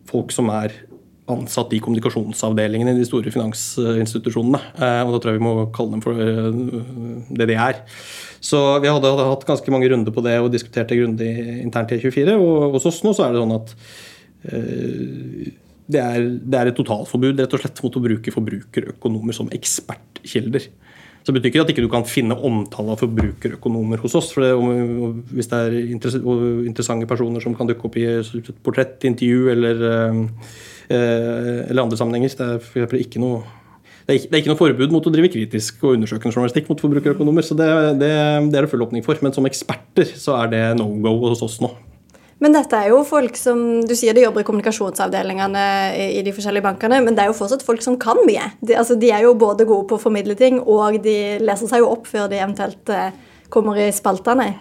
folk 0.08 0.32
som 0.32 0.48
er 0.56 0.78
ansatt 1.32 1.74
i 1.76 1.82
kommunikasjonsavdelingen 1.84 2.92
i 2.92 2.96
de 2.98 3.06
store 3.08 3.34
finansinstitusjonene. 3.34 4.62
Og 4.78 5.14
da 5.14 5.20
tror 5.20 5.34
jeg 5.34 5.40
vi 5.40 5.46
må 5.46 5.68
kalle 5.76 5.98
dem 5.98 6.04
for 6.06 6.18
det 7.40 7.50
de 7.50 7.58
er. 7.60 7.82
Så 8.44 8.62
vi 8.84 8.92
hadde, 8.92 9.14
hatt 9.28 9.48
ganske 9.48 9.74
mange 9.74 9.90
runder 9.92 10.14
på 10.14 10.24
det 10.26 10.38
og 10.40 10.52
diskutert 10.54 10.92
det 10.92 11.00
grundig 11.02 11.32
internt 11.64 11.92
i 11.92 12.00
E24. 12.00 12.38
Og 12.38 12.78
hos 12.78 12.88
oss 12.90 13.02
nå 13.04 13.16
så 13.18 13.28
er 13.28 13.36
det 13.36 13.44
sånn 13.44 13.58
at 13.58 13.76
det 15.88 16.02
er, 16.04 16.26
det 16.44 16.60
er, 16.60 16.70
et 16.70 16.78
totalforbud 16.78 17.40
rett 17.40 17.54
og 17.56 17.62
slett 17.64 17.80
mot 17.84 17.96
å 17.96 18.04
bruke 18.04 18.34
forbrukerøkonomer 18.34 19.36
som 19.36 19.52
ekspertkilder. 19.56 20.68
Så 21.24 21.34
det 21.34 21.42
betyr 21.42 21.52
ikke 21.52 21.64
at 21.64 21.72
ikke 21.74 21.84
du 21.84 21.92
kan 21.92 22.08
finne 22.08 22.38
omtale 22.48 22.94
av 22.94 23.02
forbrukerøkonomer 23.04 24.00
hos 24.04 24.16
oss. 24.16 24.32
for 24.32 24.44
det, 24.44 24.52
Hvis 25.36 25.50
det 25.52 25.58
er 25.60 25.76
interessante 25.92 27.08
personer 27.08 27.44
som 27.44 27.56
kan 27.56 27.68
dukke 27.68 27.88
opp 27.88 27.98
i 27.98 28.06
et 28.06 28.64
portrettintervju 28.64 29.52
eller, 29.52 29.84
eh, 29.92 30.24
eller 30.90 31.84
andre 31.84 32.00
sammenhenger. 32.00 32.36
Det 32.38 32.50
er 32.56 32.60
for 32.88 33.00
ikke 33.00 33.22
noe 33.24 33.44
det 34.08 34.14
er, 34.14 34.20
ikke, 34.22 34.30
det 34.30 34.36
er, 34.38 34.40
ikke, 34.40 34.52
noe 34.54 34.60
forbud 34.62 34.94
mot 34.96 35.08
å 35.10 35.12
drive 35.12 35.30
kritisk 35.34 35.82
og 35.84 35.98
undersøkende 35.98 36.32
journalistikk 36.32 36.70
mot 36.72 36.80
forbrukerøkonomer. 36.80 37.44
så 37.44 37.58
det, 37.60 37.68
det, 38.00 38.12
det 38.54 38.56
er 38.56 38.64
det 38.64 38.70
full 38.72 38.86
åpning 38.86 39.04
for. 39.04 39.20
Men 39.20 39.36
som 39.36 39.50
eksperter 39.50 40.14
så 40.16 40.38
er 40.46 40.54
det 40.54 40.62
no 40.80 40.88
go 41.04 41.12
hos 41.26 41.44
oss 41.44 41.58
nå. 41.60 41.74
Men 42.40 42.54
dette 42.54 42.78
er 42.78 42.92
jo 42.92 43.02
folk 43.08 43.36
som 43.40 43.82
Du 43.90 43.96
sier 43.98 44.16
de 44.16 44.22
jobber 44.22 44.44
i 44.44 44.48
kommunikasjonsavdelingene 44.48 45.66
i, 45.98 46.06
i 46.20 46.24
de 46.24 46.32
forskjellige 46.36 46.64
bankene, 46.70 47.02
men 47.04 47.18
det 47.18 47.26
er 47.26 47.32
jo 47.34 47.36
fortsatt 47.36 47.66
folk 47.68 47.84
som 47.84 47.98
kan 48.00 48.22
mye. 48.30 48.46
De, 48.62 48.78
altså, 48.80 48.96
de 48.96 49.12
er 49.12 49.26
jo 49.26 49.36
både 49.36 49.68
gode 49.68 49.90
på 49.90 49.98
å 49.98 50.06
formidle 50.06 50.38
ting, 50.40 50.62
og 50.62 51.02
de 51.04 51.18
leser 51.44 51.68
seg 51.68 51.84
jo 51.84 51.92
opp 51.92 52.08
før 52.08 52.30
de 52.32 52.40
eventuelt 52.40 52.94
eh, 52.94 53.12
kommer 53.52 53.82
i 53.82 53.90
spaltene. 53.92 54.54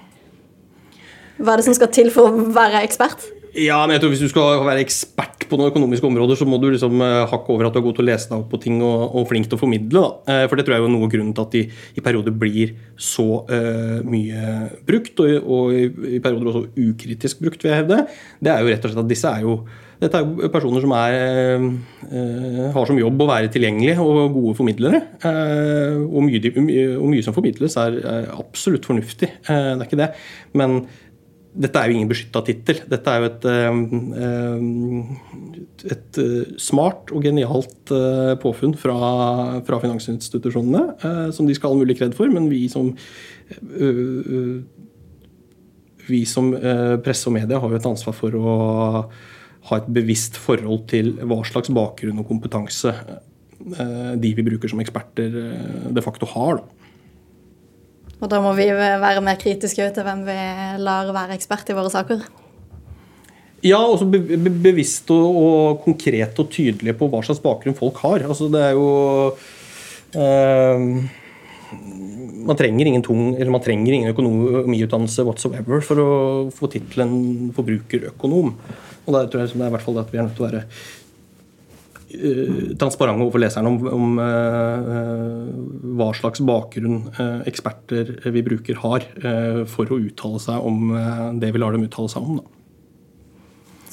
Hva 1.37 1.53
er 1.53 1.61
det 1.61 1.69
som 1.69 1.77
skal 1.77 1.93
til 1.93 2.11
for 2.11 2.33
å 2.33 2.47
være 2.57 2.83
ekspert? 2.83 3.29
Ja, 3.57 3.79
men 3.87 3.97
jeg 3.97 4.03
tror 4.03 4.13
Hvis 4.13 4.25
du 4.27 4.29
skal 4.31 4.65
være 4.67 4.83
ekspert 4.85 5.47
på 5.47 5.57
noen 5.57 5.71
økonomiske 5.71 6.09
områder, 6.09 6.35
så 6.41 6.47
må 6.49 6.59
du 6.59 6.67
liksom 6.73 6.99
uh, 6.99 7.23
hakke 7.31 7.53
over 7.55 7.69
at 7.69 7.77
du 7.77 7.79
er 7.79 7.85
god 7.85 7.95
til 7.95 8.03
å 8.03 8.07
lese 8.09 8.27
deg 8.33 8.41
opp 8.41 8.49
på 8.51 8.59
ting 8.65 8.81
og, 8.83 9.15
og 9.15 9.29
flink 9.31 9.47
til 9.47 9.55
å 9.55 9.61
formidle. 9.61 10.03
Da. 10.03 10.41
for 10.51 10.59
det 10.59 10.65
tror 10.67 10.75
jeg 10.75 10.83
er 10.83 10.91
noe 10.91 11.07
av 11.07 11.13
grunnen 11.13 11.37
til 11.37 11.45
at 11.45 11.55
de 11.55 11.61
i 11.71 12.03
perioder 12.03 12.35
blir 12.35 12.73
så 12.99 13.27
uh, 13.47 14.01
mye 14.03 14.57
brukt, 14.89 15.23
og, 15.23 15.47
og 15.47 15.77
i, 15.77 15.85
i, 16.17 16.23
perioder 16.25 16.51
også 16.51 16.65
ukritisk 16.89 17.45
brukt, 17.45 17.63
vil 17.63 17.71
jeg 17.71 17.85
hevde. 17.85 18.01
Det 18.43 18.51
er 18.51 18.59
jo 18.65 18.73
rett 18.73 18.89
og 18.89 18.91
slett 18.91 19.05
at 19.05 19.13
disse 19.15 19.37
er 19.39 19.47
jo 19.47 19.61
dette 19.97 20.19
er 20.19 20.27
jo 20.27 20.51
personer 20.53 20.83
som 20.85 20.93
er, 20.93 21.15
har 22.75 22.89
som 22.91 22.99
jobb 23.01 23.23
å 23.25 23.29
være 23.31 23.49
tilgjengelige 23.55 24.03
og 24.05 24.35
gode 24.35 24.53
formidlere. 24.59 24.99
og, 25.25 26.19
mye, 26.27 26.51
og 26.99 27.07
mye 27.15 27.25
som 27.25 27.33
formidles, 27.33 27.79
er, 27.81 27.97
er 28.03 28.29
absolutt 28.35 28.85
fornuftig. 28.85 29.31
det 29.47 29.57
er 29.57 29.87
ikke 29.87 30.03
det. 30.03 30.11
Men 30.53 30.83
dette 31.57 31.81
er 31.81 31.89
jo 31.89 31.97
ingen 31.97 32.11
beskytta 32.11 32.43
tittel. 32.45 32.81
Dette 32.91 33.13
er 33.13 33.23
jo 33.23 33.29
et, 33.31 33.47
eh, 33.49 33.79
eh, 34.23 34.59
et, 35.95 36.19
eh, 36.21 36.55
smart 36.61 37.13
og 37.13 37.25
genialt 37.25 37.93
påfunn 38.43 38.77
fra, 38.77 39.61
fra 39.65 39.81
finansinstitusjonene, 39.81 41.33
som 41.33 41.47
de 41.47 41.55
skal 41.55 41.71
ha 41.71 41.75
all 41.75 41.85
mulig 41.85 41.99
kred 41.99 42.15
for, 42.15 42.29
men 42.29 42.49
vi 42.51 42.67
som 42.69 42.95
vi 46.07 46.25
som 46.25 46.53
presse 47.03 47.27
og 47.27 47.35
media 47.35 47.59
har 47.59 47.71
jo 47.71 47.79
et 47.79 47.87
ansvar 47.87 48.15
for 48.15 48.31
å 48.35 48.55
ha 49.67 49.77
et 49.77 49.89
bevisst 49.91 50.37
forhold 50.39 50.87
til 50.91 51.15
hva 51.23 51.41
slags 51.47 51.71
bakgrunn 51.75 52.21
og 52.23 52.29
kompetanse 52.29 52.93
de 53.67 54.35
vi 54.35 54.45
bruker 54.47 54.71
som 54.71 54.83
eksperter, 54.83 55.31
de 55.91 56.03
facto 56.05 56.27
har. 56.31 56.61
Da. 56.61 56.86
Og 58.17 58.31
da 58.33 58.41
må 58.41 58.55
vi 58.57 58.71
være 58.73 59.21
mer 59.25 59.39
kritiske 59.41 59.91
til 59.93 60.07
hvem 60.07 60.25
vi 60.25 60.41
lar 60.81 61.13
være 61.13 61.37
ekspert 61.37 61.69
i 61.69 61.77
våre 61.77 61.93
saker. 61.93 62.25
Ja, 63.65 63.79
også 63.81 64.07
be 64.09 64.21
be 64.21 64.51
bevisst 64.51 65.11
og, 65.11 65.37
og, 65.41 65.79
konkret 65.85 66.39
og 66.41 66.51
tydelig 66.53 66.95
på 66.97 67.09
hva 67.11 67.23
slags 67.25 67.43
bakgrunn 67.45 67.77
folk 67.77 68.01
har. 68.05 68.27
Altså, 68.29 68.49
det 68.53 68.63
er 68.63 68.75
jo 68.77 68.89
øh, 70.17 70.83
Man 72.47 72.57
trenger 72.57 72.87
ingen 72.87 73.03
tung, 73.03 73.35
eller 73.35 73.51
man 73.51 73.63
trenger 73.65 73.93
ingen 73.93 74.13
økonomiutdannelse 74.13 75.25
whatsoever 75.27 75.81
for 75.83 75.99
å 75.99 76.11
få 76.55 76.69
tittelen 76.71 77.51
forbrukerøkonom. 77.57 78.53
Og 79.07 79.17
der 79.17 79.27
tror 79.27 79.43
jeg 79.43 79.51
det 79.51 79.65
er 79.65 79.73
i 79.73 79.75
hvert 79.75 79.83
fall 79.83 79.99
at 79.99 80.13
vi 80.13 80.21
er 80.21 80.29
nødt 80.29 80.39
til 80.39 80.47
å 80.47 80.51
være 80.51 80.63
transparente 82.79 83.25
overfor 83.25 83.43
leserne 83.43 83.71
om, 83.71 83.79
om 83.91 84.19
uh, 84.21 85.47
hva 85.99 86.11
slags 86.15 86.43
bakgrunn 86.47 87.09
uh, 87.19 87.41
eksperter 87.49 88.13
vi 88.31 88.45
bruker, 88.47 88.79
har 88.85 89.07
uh, 89.25 89.65
for 89.71 89.91
å 89.91 89.99
uttale 89.99 90.43
seg 90.43 90.69
om 90.69 90.95
det 91.41 91.51
vi 91.53 91.63
lar 91.63 91.75
dem 91.75 91.87
uttale 91.89 92.13
seg 92.13 92.23
om. 92.23 92.39
Da. 92.39 92.53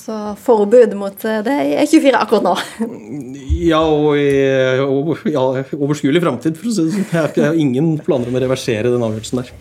Så 0.04 0.20
forbud 0.44 0.94
mot 1.00 1.26
det 1.48 1.58
er 1.80 1.88
24 1.88 2.20
akkurat 2.20 2.46
nå? 2.46 2.56
ja, 3.72 3.82
og 3.82 4.20
i 4.20 4.30
ja, 5.32 5.44
overskuelig 5.78 6.22
framtid, 6.24 6.60
for 6.60 6.70
å 6.70 6.76
si 6.76 6.90
det 6.90 6.98
sånn. 6.98 7.12
Jeg 7.40 7.48
har 7.48 7.60
ingen 7.60 7.96
planer 8.04 8.30
om 8.30 8.38
å 8.38 8.44
reversere 8.44 8.92
den 8.92 9.06
avgjørelsen 9.08 9.42
der. 9.42 9.54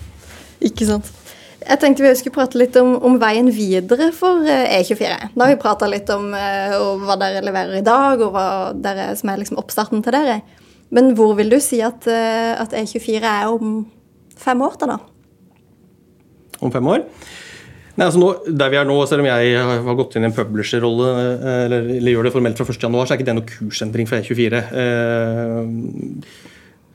Ikke 0.67 0.89
sant. 0.89 1.09
Jeg 1.63 1.79
tenkte 1.83 2.05
vi 2.05 2.13
skulle 2.19 2.35
prate 2.35 2.59
litt 2.59 2.77
om, 2.81 2.95
om 3.07 3.19
veien 3.21 3.49
videre 3.55 4.11
for 4.17 4.43
E24. 4.47 5.09
Eh, 5.09 5.29
e 5.29 5.43
har 5.43 5.53
vi 5.53 5.61
prata 5.61 5.89
litt 5.91 6.11
om, 6.15 6.31
uh, 6.35 6.75
om, 6.81 7.05
hva 7.07 7.17
dere 7.21 7.45
leverer 7.45 7.79
i 7.79 7.87
dag, 7.87 8.23
og 8.25 8.35
hva 8.35 8.47
dere, 8.75 9.13
som 9.19 9.31
er 9.31 9.43
liksom 9.43 9.61
oppstarten 9.63 10.03
til 10.05 10.17
dere. 10.17 10.41
Men 10.93 11.13
hvor 11.17 11.37
vil 11.39 11.53
du 11.53 11.59
si 11.63 11.81
at, 11.85 12.09
uh, 12.11 12.59
at 12.63 12.75
E24 12.77 13.23
er 13.23 13.53
om 13.53 13.85
fem 14.39 14.65
år 14.65 14.77
da? 14.83 14.99
Om 16.63 16.75
fem 16.75 16.93
år? 16.95 17.07
Nei, 17.93 18.07
altså 18.07 18.23
nå, 18.23 18.31
der 18.49 18.71
vi 18.73 18.79
er 18.81 18.87
nå, 18.89 18.95
Selv 19.05 19.21
om 19.21 19.29
jeg 19.29 19.57
har 19.61 19.99
gått 19.99 20.17
inn 20.17 20.25
i 20.25 20.31
en 20.31 20.37
publisher-rolle, 20.37 21.11
eller, 21.67 21.91
eller, 21.99 22.15
gjør 22.15 22.29
det 22.29 22.33
formelt 22.35 22.59
fra 22.59 22.67
1.1, 22.73 22.97
så 22.97 23.05
er 23.05 23.19
ikke 23.21 23.29
det 23.29 23.37
noe 23.37 23.51
kursendring 23.51 24.09
for 24.09 24.23
E24. 24.23 24.63
Uh, 24.73 26.49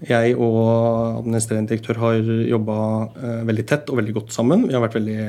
jeg 0.06 0.36
og 0.38 1.24
administrerende 1.24 1.72
direktør 1.72 1.98
har 2.04 2.20
jobba 2.52 2.80
eh, 3.18 3.46
veldig 3.50 3.66
tett 3.70 3.90
og 3.90 3.98
veldig 3.98 4.14
godt 4.20 4.36
sammen. 4.36 4.68
Vi 4.68 4.76
har 4.76 4.84
vært 4.84 5.00
veldig 5.00 5.24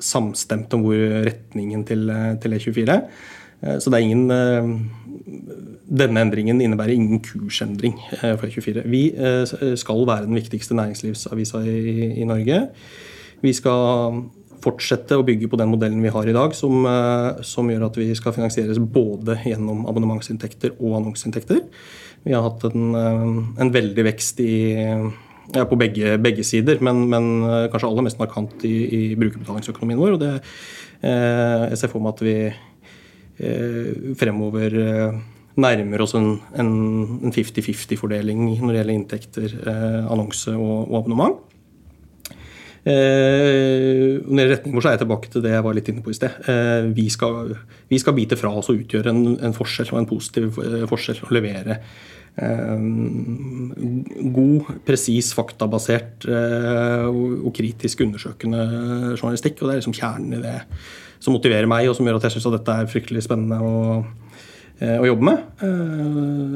samstemt 0.00 0.72
om 0.76 0.86
hvor 0.86 1.02
retningen 1.26 1.84
til, 1.84 2.08
eh, 2.08 2.38
til 2.40 2.56
E24. 2.56 2.96
Eh, 3.60 3.76
så 3.76 3.90
det 3.90 3.98
er 3.98 4.06
ingen 4.06 4.88
Denne 5.88 6.20
endringen 6.20 6.60
innebærer 6.60 6.92
ingen 6.92 7.20
kursendring 7.24 7.94
for 8.20 8.44
E24. 8.46 8.82
Vi 8.88 9.02
skal 9.76 10.04
være 10.06 10.26
den 10.26 10.36
viktigste 10.36 10.76
næringslivsavisa 10.76 11.62
i, 11.64 12.20
i 12.20 12.24
Norge. 12.28 12.58
Vi 13.40 13.52
skal 13.56 14.22
fortsette 14.60 15.16
å 15.16 15.24
bygge 15.24 15.48
på 15.48 15.56
den 15.56 15.70
modellen 15.72 16.02
vi 16.04 16.12
har 16.12 16.28
i 16.28 16.36
dag, 16.36 16.52
som, 16.56 16.84
som 17.40 17.72
gjør 17.72 17.86
at 17.88 17.96
vi 18.00 18.08
skal 18.16 18.36
finansieres 18.36 18.80
både 18.80 19.38
gjennom 19.48 19.86
abonnementsinntekter 19.88 20.76
og 20.76 20.98
annonseinntekter. 21.00 21.64
Vi 22.24 22.34
har 22.34 22.44
hatt 22.44 22.64
en, 22.68 22.94
eh, 22.94 23.62
en 23.62 23.72
veldig 23.72 24.04
vekst 24.10 24.40
i, 24.44 24.56
ja, 25.54 25.64
på 25.64 25.78
begge, 25.80 26.18
begge 26.20 26.44
sider, 26.44 26.80
men, 26.84 27.08
men, 27.08 27.30
eh, 27.46 27.68
kanskje 27.72 27.88
aller 27.88 28.06
mest 28.08 28.20
markant 28.20 28.64
i, 28.68 28.76
i 28.98 29.02
brukerbetalingsøkonomien 29.16 30.00
vår. 30.00 30.12
og 30.16 30.20
det, 30.20 30.34
eh, 31.02 31.68
Jeg 31.70 31.78
ser 31.78 31.88
for 31.88 32.00
meg 32.00 32.14
at 32.14 32.24
vi 32.26 32.38
fremover 34.18 34.72
nærmer 35.54 36.00
oss 36.02 36.16
en 36.18 36.40
50-50-fordeling 37.30 38.58
når 38.58 38.72
det 38.72 38.80
gjelder 38.80 38.96
inntekter, 38.96 39.54
annonse 40.10 40.50
og, 40.50 40.90
og 40.90 40.96
abonnement. 41.04 41.38
Eh, 42.88 44.16
når 44.24 44.38
det 44.38 44.52
retning 44.54 44.76
vår, 44.76 44.84
så 44.84 44.88
er 44.88 44.94
jeg 44.96 45.02
tilbake 45.02 45.30
til 45.32 45.42
det 45.44 45.50
jeg 45.52 45.64
var 45.66 45.74
litt 45.76 45.88
inne 45.90 46.04
på 46.04 46.12
i 46.12 46.16
sted. 46.16 46.36
Eh, 46.48 46.86
vi, 46.96 47.08
skal, 47.12 47.50
vi, 47.90 47.98
skal, 48.00 48.14
bite 48.16 48.38
fra 48.40 48.52
oss 48.56 48.70
og 48.72 48.78
utgjøre 48.80 49.12
en, 49.12 49.34
en 49.44 49.56
forskjell, 49.56 49.90
og 49.92 49.98
en 50.00 50.08
positiv 50.08 50.60
eh, 50.62 50.86
forskjell. 50.88 51.20
Og 51.26 51.34
levere 51.36 51.76
eh, 51.76 52.86
god, 54.38 54.70
presis, 54.88 55.34
faktabasert 55.36 56.28
eh, 56.30 57.04
og, 57.10 57.42
og, 57.42 57.50
kritisk 57.58 58.06
undersøkende 58.06 58.62
journalistikk. 59.18 59.60
Og 59.60 59.68
det 59.68 59.74
er 59.74 59.82
liksom 59.82 59.98
kjernen 59.98 60.38
i 60.38 60.40
det 60.46 60.56
som 61.18 61.36
motiverer 61.36 61.68
meg, 61.68 61.90
og 61.90 61.98
som 61.98 62.08
gjør 62.08 62.22
at 62.22 62.28
jeg 62.28 62.38
syns 62.38 62.48
dette 62.54 62.78
er 62.78 62.88
fryktelig 62.88 63.26
spennende 63.26 63.58
å, 63.58 64.00
eh, 64.78 64.96
å 64.96 65.10
jobbe 65.10 65.28
med. 65.28 65.44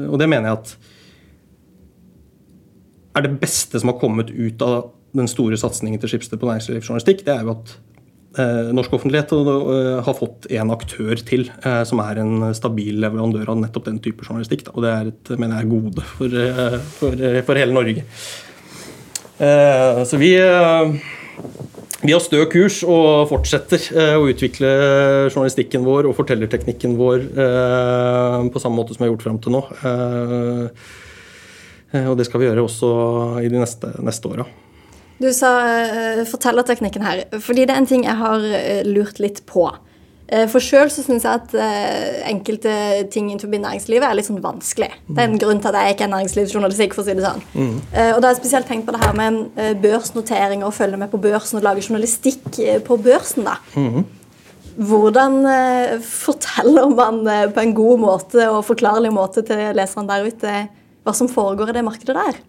og 0.07 0.17
det 0.21 0.31
mener 0.31 0.49
jeg 0.49 0.61
at 0.63 0.75
er 3.13 3.27
det 3.27 3.37
beste 3.37 3.77
som 3.77 3.91
har 3.91 3.99
kommet 4.01 4.31
ut 4.33 4.61
av 4.65 4.77
den 5.17 5.29
store 5.29 5.57
satsingen 5.59 6.01
til 6.01 6.11
Skipsted 6.11 6.41
på 6.41 6.49
næringslivsjournalistikk, 6.49 7.23
det 7.27 7.33
er 7.35 7.45
jo 7.45 7.53
at 7.53 7.73
eh, 8.41 8.71
norsk 8.73 8.95
offentlighet 8.97 9.33
eh, 9.37 9.99
har 10.05 10.17
fått 10.17 10.47
en 10.53 10.73
aktør 10.73 11.21
til 11.21 11.49
eh, 11.61 11.83
som 11.87 12.01
er 12.03 12.21
en 12.23 12.47
stabil 12.57 12.97
leverandør 13.03 13.53
av 13.53 13.61
nettopp 13.61 13.89
den 13.91 13.99
type 14.03 14.25
journalistikk. 14.25 14.71
Og 14.73 14.85
det 14.85 14.93
er 14.93 15.11
et 15.11 15.35
mener 15.37 15.61
jeg, 15.61 15.71
gode 15.73 16.07
for, 16.15 16.39
for, 16.97 17.27
for, 17.45 17.61
hele 17.61 17.77
Norge. 17.77 18.05
Så 19.33 20.17
vi, 20.21 20.29
vi 22.05 22.13
har 22.13 22.21
stø 22.23 22.43
kurs 22.47 22.77
og 22.85 23.25
fortsetter 23.27 23.87
å 24.15 24.27
utvikle 24.29 24.69
journalistikken 25.33 25.83
vår 25.83 26.07
og 26.07 26.15
fortellerteknikken 26.15 26.93
vår 26.99 27.25
på 28.53 28.61
samme 28.61 28.77
måte 28.77 28.93
som 28.93 29.03
vi 29.03 29.09
har 29.09 29.15
gjort 29.15 29.25
fram 29.25 29.41
til 29.43 29.57
nå. 29.57 29.63
Og 32.05 32.13
det 32.21 32.29
skal 32.29 32.43
vi 32.43 32.47
gjøre 32.47 32.67
også 32.69 32.93
i 33.41 33.49
de 33.51 33.65
neste, 33.65 33.89
neste 34.05 34.31
åra. 34.31 34.47
Du 35.21 35.29
sa 35.35 35.51
uh, 35.61 36.23
fortellerteknikken 36.27 37.05
her. 37.05 37.25
Fordi 37.41 37.67
det 37.67 37.75
er 37.75 37.81
en 37.83 37.89
ting 37.89 38.05
jeg 38.07 38.17
har 38.19 38.41
uh, 38.41 38.81
lurt 38.89 39.21
litt 39.23 39.43
på. 39.49 39.69
Eh, 40.33 40.45
for 40.49 40.63
sjøl 40.63 40.89
syns 40.91 41.25
jeg 41.25 41.27
at 41.27 41.53
eh, 41.59 42.23
enkelte 42.31 42.73
ting 43.13 43.27
innenfor 43.27 43.51
næringslivet 43.51 44.07
er 44.07 44.17
litt 44.17 44.29
sånn 44.29 44.41
vanskelig. 44.43 44.89
Det 45.09 45.19
er 45.19 45.29
en 45.29 45.41
grunn 45.41 45.59
til 45.61 45.69
at 45.69 45.79
jeg 45.79 45.95
ikke 45.95 46.07
er 46.07 46.13
næringslivsjournalistikk, 46.13 46.95
for 46.95 47.03
å 47.03 47.07
si 47.07 47.17
det 47.17 47.25
sånn. 47.25 47.43
Mm. 47.53 47.75
Og 47.75 48.17
da 48.17 48.25
har 48.25 48.31
jeg 48.31 48.41
spesielt 48.41 48.69
tenkt 48.71 48.87
på 48.87 48.95
det 48.95 49.03
her 49.03 49.15
med 49.17 49.59
børsnoteringer 49.83 50.67
og 50.69 50.75
følge 50.77 50.99
med 51.01 51.11
på 51.11 51.21
børsen 51.21 51.59
og 51.59 51.67
lage 51.67 51.83
journalistikk 51.85 52.59
på 52.87 52.99
børsen. 53.03 53.49
da. 53.49 53.57
Mm. 53.75 54.05
Hvordan 54.89 55.35
forteller 56.07 56.95
man 56.95 57.19
på 57.53 57.61
en 57.61 57.75
god 57.77 58.01
måte 58.01 58.47
og 58.49 58.63
forklarlig 58.65 59.11
måte 59.13 59.43
til 59.45 59.75
leserne 59.77 60.09
der 60.09 60.31
ute 60.31 60.55
hva 61.03 61.13
som 61.13 61.29
foregår 61.29 61.69
i 61.69 61.77
det 61.77 61.85
markedet 61.85 62.15
der? 62.17 62.41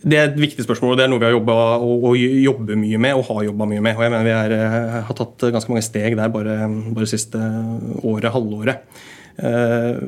Det 0.00 0.16
er 0.16 0.30
et 0.30 0.38
viktig 0.40 0.64
spørsmål, 0.64 0.94
og 0.94 0.98
det 0.98 1.04
er 1.04 1.10
noe 1.12 1.20
vi 1.20 1.28
har 1.28 1.34
jobba 1.34 1.54
og, 1.84 2.06
og 2.08 2.16
jobber 2.16 2.78
mye 2.80 3.00
med 3.02 3.18
og 3.18 3.26
har 3.28 3.44
jobba 3.50 3.68
mye 3.68 3.84
med. 3.84 3.98
og 3.98 4.06
jeg 4.06 4.14
mener 4.14 4.24
Vi 4.24 4.32
er, 4.32 4.56
eh, 4.56 4.96
har 5.04 5.18
tatt 5.18 5.46
ganske 5.52 5.72
mange 5.72 5.84
steg 5.84 6.16
der 6.16 6.32
bare, 6.32 6.56
bare 6.96 7.10
siste 7.10 7.40
året, 8.00 8.32
halvåret. 8.32 8.80
Eh, 9.36 10.00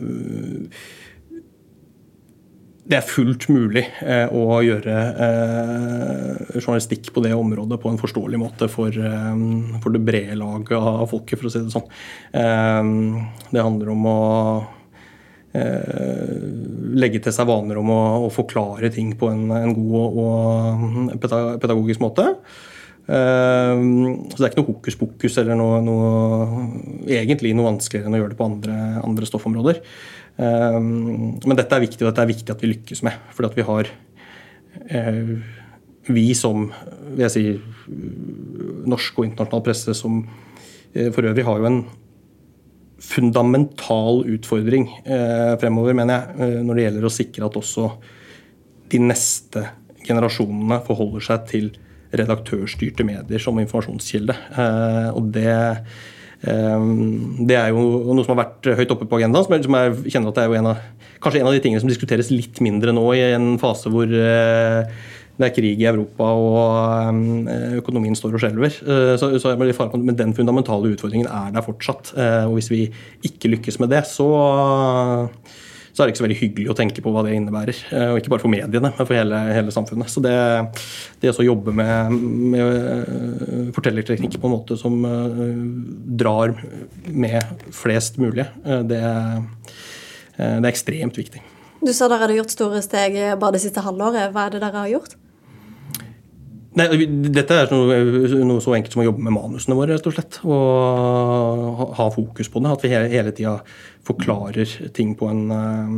det 2.83 2.99
er 2.99 3.07
fullt 3.07 3.47
mulig 3.53 3.85
eh, 4.03 4.33
å 4.33 4.59
gjøre 4.65 4.97
journalistikk 6.57 7.13
på 7.13 7.23
det 7.25 7.37
området 7.37 7.79
på 7.81 7.93
en 7.93 8.01
forståelig 8.01 8.41
måte 8.41 8.69
for, 8.73 8.97
for 8.97 9.95
det 9.95 10.03
brede 10.09 10.41
laget 10.41 10.73
av 10.77 11.05
folket, 11.13 11.39
for 11.39 11.49
å 11.49 11.53
si 11.53 11.63
det 11.63 11.73
sånn. 11.73 11.87
Det 12.33 13.65
handler 13.65 13.93
om 13.93 14.09
å 14.09 14.21
legge 15.53 17.21
til 17.21 17.35
seg 17.35 17.49
vaner 17.49 17.77
om 17.81 17.91
å, 17.93 18.03
å 18.27 18.29
forklare 18.33 18.89
ting 18.93 19.13
på 19.21 19.29
en, 19.29 19.51
en 19.53 19.75
god 19.77 19.97
og, 20.01 20.21
og 20.23 21.27
pedagogisk 21.61 22.01
måte. 22.01 22.31
Uh, 23.03 23.75
så 24.31 24.39
det 24.39 24.45
er 24.45 24.51
ikke 24.53 24.61
noe 24.61 24.69
hokus 24.69 24.97
pokus 24.99 25.39
eller 25.43 25.59
noe, 25.59 25.81
noe, 25.83 26.67
egentlig 27.11 27.51
noe 27.59 27.73
vanskeligere 27.73 28.07
enn 28.07 28.15
å 28.15 28.21
gjøre 28.21 28.33
det 28.33 28.39
på 28.39 28.47
andre, 28.47 28.77
andre 29.03 29.29
stoffområder. 29.29 29.81
Uh, 30.39 30.79
men 30.79 31.59
dette 31.59 31.77
er 31.77 31.83
viktig, 31.83 32.05
og 32.05 32.13
dette 32.13 32.25
er 32.25 32.31
viktig 32.31 32.55
at 32.55 32.63
vi 32.63 32.71
lykkes 32.77 33.03
med. 33.09 33.19
Fordi 33.35 33.51
at 33.51 33.59
vi 33.59 33.69
har 33.69 33.93
Vi 36.03 36.23
som 36.35 36.65
vil 37.13 37.21
jeg 37.27 37.33
si, 37.35 37.43
norsk 38.89 39.19
og 39.21 39.27
internasjonal 39.27 39.65
presse 39.67 39.93
som 39.95 40.23
for 41.13 41.29
øvrig 41.29 41.45
har 41.45 41.61
jo 41.61 41.69
en 41.69 41.77
fundamental 43.03 44.23
utfordring 44.31 44.89
eh, 45.05 45.53
fremover, 45.61 45.97
mener 45.99 46.15
jeg, 46.15 46.39
eh, 46.39 46.59
når 46.63 46.79
det 46.79 46.85
gjelder 46.87 47.07
å 47.09 47.13
sikre 47.13 47.49
at 47.49 47.59
også 47.59 47.89
de 48.93 49.01
neste 49.03 49.65
generasjonene 50.07 50.81
forholder 50.87 51.25
seg 51.27 51.47
til 51.51 51.71
redaktørstyrte 52.13 53.07
medier 53.09 53.43
som 53.43 53.59
informasjonskilde. 53.61 54.37
Eh, 54.53 55.09
og 55.17 55.31
det, 55.35 55.55
eh, 56.45 56.87
det 57.49 57.59
er 57.59 57.73
jo 57.73 57.87
noe 58.13 58.27
som 58.27 58.37
har 58.37 58.45
vært 58.45 58.73
høyt 58.79 58.95
oppe 58.95 59.09
på 59.09 59.21
agendaen. 59.21 59.45
som 59.45 59.57
jeg, 59.57 59.65
som 59.65 59.79
jeg 59.79 60.13
kjenner 60.13 60.29
at 60.29 60.35
det 60.39 60.45
er 60.45 60.53
jo 60.53 60.61
en 60.61 60.71
av, 60.75 60.85
kanskje 61.21 61.41
en 61.41 61.51
av 61.51 61.57
de 61.57 61.61
tingene 61.65 61.81
som 61.81 61.91
diskuteres 61.91 62.31
litt 62.31 62.61
mindre 62.61 62.93
nå, 62.93 63.07
i 63.15 63.33
en 63.33 63.59
fase 63.59 63.91
hvor 63.91 64.07
eh, 64.07 64.87
det 65.43 65.51
er 65.51 65.57
krig 65.57 65.83
i 65.83 65.89
Europa 65.91 66.29
og 66.39 67.51
eh, 67.51 67.75
økonomien 67.81 68.15
står 68.19 68.37
og 68.37 68.45
skjelver. 68.45 68.79
Eh, 68.87 69.15
så, 69.19 69.33
så 69.43 69.57
men 69.59 70.17
den 70.19 70.37
fundamentale 70.37 70.95
utfordringen 70.95 71.29
er 71.29 71.51
der 71.55 71.67
fortsatt. 71.67 72.15
Eh, 72.15 72.47
og 72.47 72.57
hvis 72.59 72.71
vi 72.73 72.87
ikke 73.27 73.51
lykkes 73.57 73.81
med 73.83 73.91
det, 73.93 74.05
så, 74.09 74.29
så 75.91 76.03
er 76.03 76.07
det 76.07 76.13
ikke 76.13 76.23
så 76.23 76.27
veldig 76.27 76.41
hyggelig 76.41 76.73
å 76.73 76.77
tenke 76.79 77.05
på 77.05 77.13
hva 77.15 77.25
det 77.27 77.35
innebærer. 77.37 77.81
Og 78.13 78.21
ikke 78.21 78.35
bare 78.35 78.45
for 78.45 78.53
mediene, 78.53 78.93
men 78.93 79.09
for 79.09 79.19
hele, 79.19 79.41
hele 79.57 79.75
samfunnet. 79.75 80.13
Så 80.13 80.23
det, 80.25 80.35
det 81.23 81.35
å 81.35 81.47
jobbe 81.47 81.75
med, 81.77 82.15
med 82.55 83.73
fortellerteknikk 83.77 84.39
på 84.39 84.51
en 84.51 84.57
måte 84.57 84.79
som 84.81 85.01
drar 86.23 86.55
med 87.09 87.67
flest 87.75 88.21
mulig, 88.23 88.47
det, 88.63 89.03
det 90.39 90.63
er 90.63 90.71
ekstremt 90.71 91.19
viktig. 91.19 91.43
Du 91.83 91.91
sa 91.91 92.07
dere 92.07 92.23
hadde 92.23 92.39
gjort 92.39 92.55
store 92.55 92.79
steg 92.85 93.19
bare 93.43 93.57
det 93.57 93.65
siste 93.65 93.83
halvåret. 93.83 94.31
Hva 94.31 94.47
er 94.47 94.55
det 94.55 94.63
dere 94.63 94.85
har 94.85 94.95
gjort? 94.95 95.19
Nei, 96.73 96.87
dette 97.35 97.57
er 97.57 97.69
noe, 97.69 97.97
noe, 98.49 98.61
så 98.65 98.73
enkelt 98.73 98.95
som 98.95 99.03
å 99.03 99.05
jobbe 99.05 99.21
med 99.27 99.35
manusene 99.35 99.77
våre, 99.77 99.93
rett 99.93 100.07
og 100.09 100.15
slett. 100.17 100.39
Og 100.49 101.83
ha 101.99 102.07
fokus 102.15 102.49
på 102.49 102.63
det. 102.65 102.71
At 102.73 102.85
vi 102.85 102.93
hele, 102.95 103.11
hele 103.13 103.35
tida 103.37 103.59
forklarer 104.09 104.71
ting 104.97 105.13
på 105.19 105.29
en, 105.29 105.43
eh, 105.53 105.91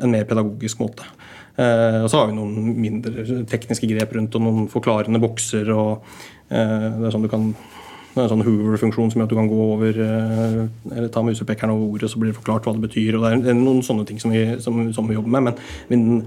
en, 0.00 0.14
mer 0.14 0.24
pedagogisk 0.24 0.80
måte. 0.80 1.04
Eh, 1.60 2.00
og 2.02 2.08
så 2.08 2.22
har 2.22 2.30
vi 2.30 2.38
noen 2.38 2.72
mindre 2.80 3.44
tekniske 3.48 3.88
grep 3.90 4.16
rundt 4.16 4.38
og 4.38 4.46
noen 4.46 4.70
forklarende 4.72 5.20
bokser. 5.20 5.68
og 5.76 6.08
eh, 6.48 6.88
det 6.96 7.10
er 7.10 7.12
sånn 7.12 7.28
du 7.28 7.32
kan 7.32 7.52
det 8.16 8.22
er 8.22 8.30
en 8.30 8.32
sånn 8.32 8.46
Hoover-funksjon 8.46 9.10
som 9.12 9.20
gjør 9.20 9.26
at 9.26 9.32
du 9.34 9.36
kan 9.36 9.48
gå 9.50 9.56
over 9.60 9.98
eller 10.00 11.08
ta 11.12 11.20
musepekeren 11.20 11.74
over 11.74 11.98
ordet, 11.98 12.08
så 12.08 12.16
blir 12.16 12.30
det 12.30 12.38
forklart 12.38 12.64
hva 12.64 12.72
det 12.72 12.86
betyr. 12.86 13.18
og 13.18 13.26
Det 13.44 13.52
er 13.52 13.58
noen 13.58 13.82
sånne 13.84 14.06
ting 14.08 14.16
som 14.16 14.32
vi, 14.32 14.46
som, 14.64 14.78
som 14.96 15.04
vi 15.04 15.18
jobber 15.18 15.34
med. 15.36 15.60
Men, 15.90 16.22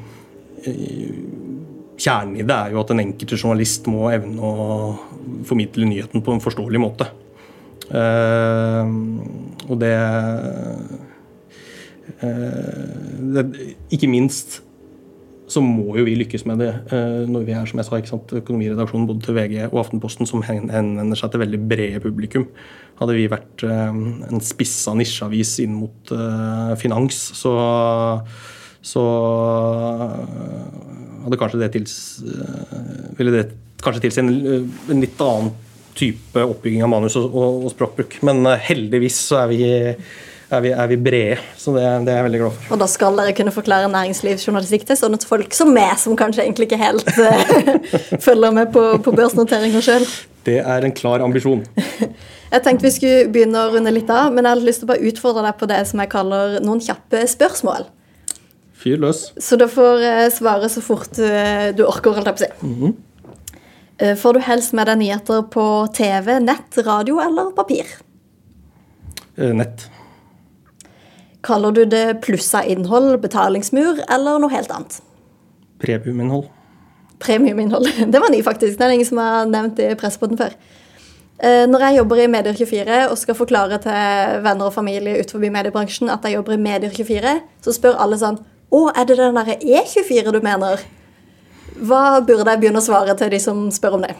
men 0.61 1.58
kjernen 1.99 2.39
i 2.39 2.45
det 2.47 2.55
er 2.55 2.73
jo 2.73 2.81
at 2.81 2.91
den 2.93 3.03
enkelte 3.03 3.37
journalist 3.39 3.87
må 3.91 4.09
evne 4.13 4.39
å 4.39 4.53
formidle 5.47 5.89
nyheten 5.89 6.23
på 6.23 6.35
en 6.35 6.43
forståelig 6.43 6.81
måte. 6.81 7.09
Uh, 7.89 8.85
og 9.65 9.79
det, 9.81 9.95
uh, 12.21 13.23
det, 13.33 13.45
Ikke 13.89 14.09
minst 14.11 14.59
så 15.49 15.63
må 15.65 15.95
jo 15.97 16.03
vi 16.05 16.13
lykkes 16.19 16.43
med 16.45 16.61
det 16.61 16.69
uh, 16.91 17.25
når 17.25 17.47
vi 17.47 17.55
er 17.57 17.65
som 17.65 17.81
jeg 17.81 17.87
sa, 17.87 17.97
ikke 17.97 18.11
sant, 18.11 18.35
økonomiredaksjonen 18.43 19.07
både 19.09 19.25
til 19.25 19.39
VG 19.39 19.55
og 19.71 19.79
Aftenposten, 19.81 20.29
som 20.29 20.45
henvender 20.45 21.17
seg 21.17 21.33
til 21.33 21.41
veldig 21.41 21.61
brede 21.71 22.03
publikum. 22.03 22.45
Hadde 23.01 23.17
vi 23.17 23.25
vært 23.31 23.63
en 23.65 24.43
spissa 24.43 24.93
nisjeavis 24.93 25.55
inn 25.63 25.73
mot 25.79 26.11
finans, 26.77 27.15
så 27.39 27.53
så 28.81 29.03
hadde 31.23 31.39
kanskje 31.39 31.59
det 31.61 31.73
tils, 31.73 31.95
eh, 32.23 32.79
ville 33.17 33.35
det 33.35 33.45
kanskje 33.83 34.05
tilsi 34.07 34.23
en, 34.23 34.31
eh, 34.31 34.63
en, 34.91 35.03
litt 35.03 35.21
annen 35.21 35.51
type 35.99 36.39
oppbygging 36.39 36.83
av 36.85 36.91
manus 36.93 37.17
og, 37.19 37.29
og, 37.33 37.65
og 37.67 37.73
språkbruk. 37.73 38.19
Men 38.27 38.45
eh, 38.47 38.65
heldigvis 38.69 39.19
så 39.27 39.43
er 39.43 39.51
vi, 39.51 39.59
er 39.67 40.63
vi, 40.63 40.71
er 40.71 40.87
vi 40.91 40.99
brede, 41.09 41.37
så 41.59 41.75
det, 41.75 41.83
det, 42.07 42.13
er 42.13 42.21
jeg 42.21 42.27
veldig 42.29 42.41
glad 42.45 42.55
for. 42.55 42.71
Og 42.73 42.81
da 42.85 42.89
skal 42.89 43.19
dere 43.19 43.35
kunne 43.37 43.55
forklare 43.55 43.91
næringslivsjournalistikk 43.91 44.87
til 44.89 44.99
sånne 45.01 45.21
folk 45.27 45.53
som 45.57 45.71
meg, 45.75 45.93
som 46.01 46.17
kanskje 46.19 46.47
egentlig 46.47 46.69
ikke 46.69 46.81
helt 46.81 47.13
følger 48.27 48.55
med 48.55 48.73
på, 48.75 48.85
på 49.03 49.15
børsnoteringer 49.15 49.85
sjøl? 49.85 50.09
Det 50.47 50.61
er 50.63 50.87
en 50.87 50.95
klar 50.95 51.21
ambisjon. 51.21 51.65
Jeg 52.49 52.63
tenkte 52.65 52.87
vi 52.87 52.89
skulle 52.95 53.29
begynne 53.29 53.61
å 53.61 53.69
runde 53.75 53.91
litt 53.93 54.09
av, 54.09 54.31
men 54.33 54.41
jeg 54.41 54.55
hadde 54.55 54.65
lyst 54.65 54.81
til 54.81 54.87
å 54.87 54.89
bare 54.89 55.05
utfordre 55.05 55.43
deg 55.45 55.57
på 55.59 55.67
det 55.69 55.83
som 55.85 55.99
jeg 56.01 56.09
kaller 56.09 56.55
noen 56.65 56.79
kjappe 56.81 57.19
spørsmål. 57.29 57.83
Fyr 58.79 58.99
løs. 59.01 59.25
Så 59.43 59.57
du 59.59 59.65
får 59.67 60.03
uh, 60.05 60.25
svare 60.31 60.69
så 60.71 60.83
fort 60.83 61.19
uh, 61.19 61.69
du 61.75 61.83
orker, 61.87 62.15
holdt 62.15 62.29
jeg 62.29 62.37
på 62.37 62.43
å 62.43 62.45
si. 62.45 62.51
Mm 62.63 62.75
-hmm. 62.81 64.15
får 64.15 64.33
du 64.33 64.39
helst 64.39 64.73
med 64.73 64.87
deg 64.87 64.97
nyheter 64.97 65.41
på 65.51 65.87
TV, 65.93 66.39
nett, 66.39 66.77
radio 66.77 67.19
eller 67.19 67.51
papir? 67.51 67.85
nett. 69.35 69.89
Kaller 71.43 71.71
du 71.71 71.85
det 71.85 72.21
plussa 72.21 72.63
innhold, 72.63 73.21
betalingsmur 73.21 74.03
eller 74.09 74.39
noe 74.39 74.49
helt 74.49 74.71
annet? 74.71 75.01
Premiuminnhold. 75.79 76.49
Premiuminnhold. 77.19 77.87
Det 78.11 78.19
var 78.19 78.31
ny, 78.31 78.43
faktisk. 78.43 78.77
Det 78.77 78.85
er 78.85 78.89
ingen 78.89 79.05
som 79.05 79.17
har 79.17 79.45
nevnt 79.45 79.77
det 79.77 79.91
i 79.91 79.95
Presspodden 79.95 80.37
før. 80.37 80.49
Når 81.43 81.79
jeg 81.79 81.97
jobber 81.97 82.15
i 82.15 82.27
Medier24 82.27 83.09
og 83.11 83.17
skal 83.17 83.35
forklare 83.35 83.77
til 83.77 84.43
venner 84.43 84.65
og 84.65 84.73
familie 84.73 85.19
utenfor 85.19 85.51
mediebransjen 85.51 86.09
at 86.09 86.19
jeg 86.23 86.33
jobber 86.33 86.53
i 86.53 86.63
Medier24, 86.63 87.39
så 87.61 87.71
spør 87.71 87.95
alle 87.95 88.17
sånn 88.19 88.39
å, 88.69 88.87
er 88.93 89.05
det 89.09 89.17
den 89.17 89.37
derre 89.37 89.57
E24 89.57 90.33
du 90.33 90.39
mener? 90.45 90.83
Hva 91.79 92.19
burde 92.25 92.51
jeg 92.51 92.61
begynne 92.61 92.81
å 92.81 92.85
svare 92.85 93.15
til 93.17 93.31
de 93.33 93.39
som 93.41 93.67
spør 93.73 93.97
om 93.97 94.05
det? 94.05 94.15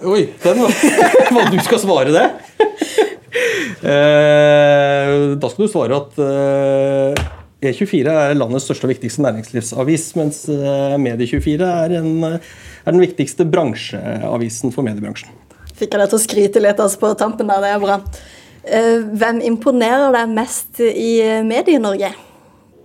Oi, 0.00 0.30
den 0.42 0.62
var 0.62 0.72
Hva 1.34 1.44
du 1.52 1.58
skal 1.64 1.82
svare 1.82 2.14
det? 2.14 2.26
Eh, 3.80 5.12
da 5.40 5.48
skal 5.48 5.64
du 5.64 5.70
svare 5.70 5.96
at 5.96 6.16
eh, 6.20 7.28
E24 7.70 8.12
er 8.12 8.36
landets 8.36 8.66
største 8.68 8.88
og 8.88 8.94
viktigste 8.94 9.24
næringslivsavis, 9.24 10.06
mens 10.18 10.42
eh, 10.52 10.96
Medie24 11.00 11.68
er, 11.84 11.94
er 12.00 12.90
den 12.90 13.04
viktigste 13.04 13.46
bransjeavisen 13.48 14.74
for 14.74 14.84
mediebransjen. 14.84 15.32
Fikk 15.80 15.94
jeg 15.94 16.02
deg 16.02 16.10
til 16.12 16.18
å 16.18 16.24
skryte 16.24 16.64
litt 16.64 16.80
altså, 16.82 17.00
på 17.00 17.12
tampen 17.20 17.48
der, 17.48 17.62
det 17.64 17.72
er 17.72 17.80
bra. 17.80 18.00
Eh, 18.64 19.00
hvem 19.20 19.40
imponerer 19.48 20.12
deg 20.14 20.32
mest 20.34 20.80
i 20.84 21.12
Medie-Norge? 21.46 22.12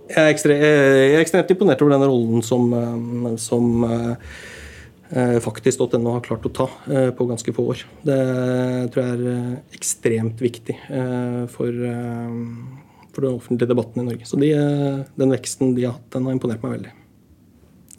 Jeg 0.06 0.22
er, 0.22 0.30
ekstremt, 0.30 0.62
jeg 0.62 1.14
er 1.16 1.22
ekstremt 1.24 1.50
imponert 1.50 1.82
over 1.82 1.96
den 1.96 2.06
rollen 2.06 2.44
som, 2.46 2.68
eh, 2.78 3.32
som 3.42 3.86
eh, 3.86 5.38
faktisk.no 5.42 6.14
har 6.14 6.26
klart 6.26 6.46
å 6.46 6.54
ta 6.54 6.68
på 7.14 7.28
ganske 7.28 7.54
få 7.54 7.70
år. 7.74 7.86
Det 8.06 8.20
tror 8.94 9.02
jeg 9.02 9.16
er 9.16 9.78
ekstremt 9.78 10.40
viktig 10.42 10.74
for, 11.54 11.70
for 13.14 13.28
den 13.28 13.38
offentlige 13.38 13.70
debatten 13.70 14.02
i 14.02 14.08
Norge. 14.10 14.26
Så 14.26 14.40
de, 14.42 14.50
den 15.14 15.34
veksten 15.36 15.76
de 15.78 15.86
har 15.86 16.00
hatt, 16.00 16.08
den 16.16 16.26
har 16.26 16.34
imponert 16.34 16.64
meg 16.66 16.80
veldig. 16.80 16.96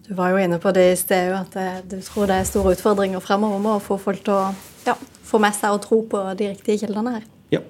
Du 0.07 0.13
var 0.15 0.31
jo 0.31 0.37
inne 0.39 0.55
på 0.59 0.71
det 0.71 0.85
i 0.93 0.95
sted, 0.95 1.33
at 1.35 1.55
eh, 1.59 1.79
du 1.83 1.97
tror 1.99 2.29
det 2.29 2.37
er 2.39 2.45
store 2.47 2.77
utfordringer 2.77 3.19
fremover 3.19 3.59
med 3.59 3.73
å 3.73 3.83
få 3.83 3.97
folk 3.99 4.21
til 4.23 4.37
å 4.37 4.53
ja, 4.85 4.93
få 5.27 5.41
med 5.43 5.55
seg 5.55 5.75
og 5.75 5.81
tro 5.83 5.99
på 6.07 6.21
de 6.39 6.53
riktige 6.53 6.85
kildene 6.85 7.17
her. 7.17 7.25
Ja. 7.53 7.61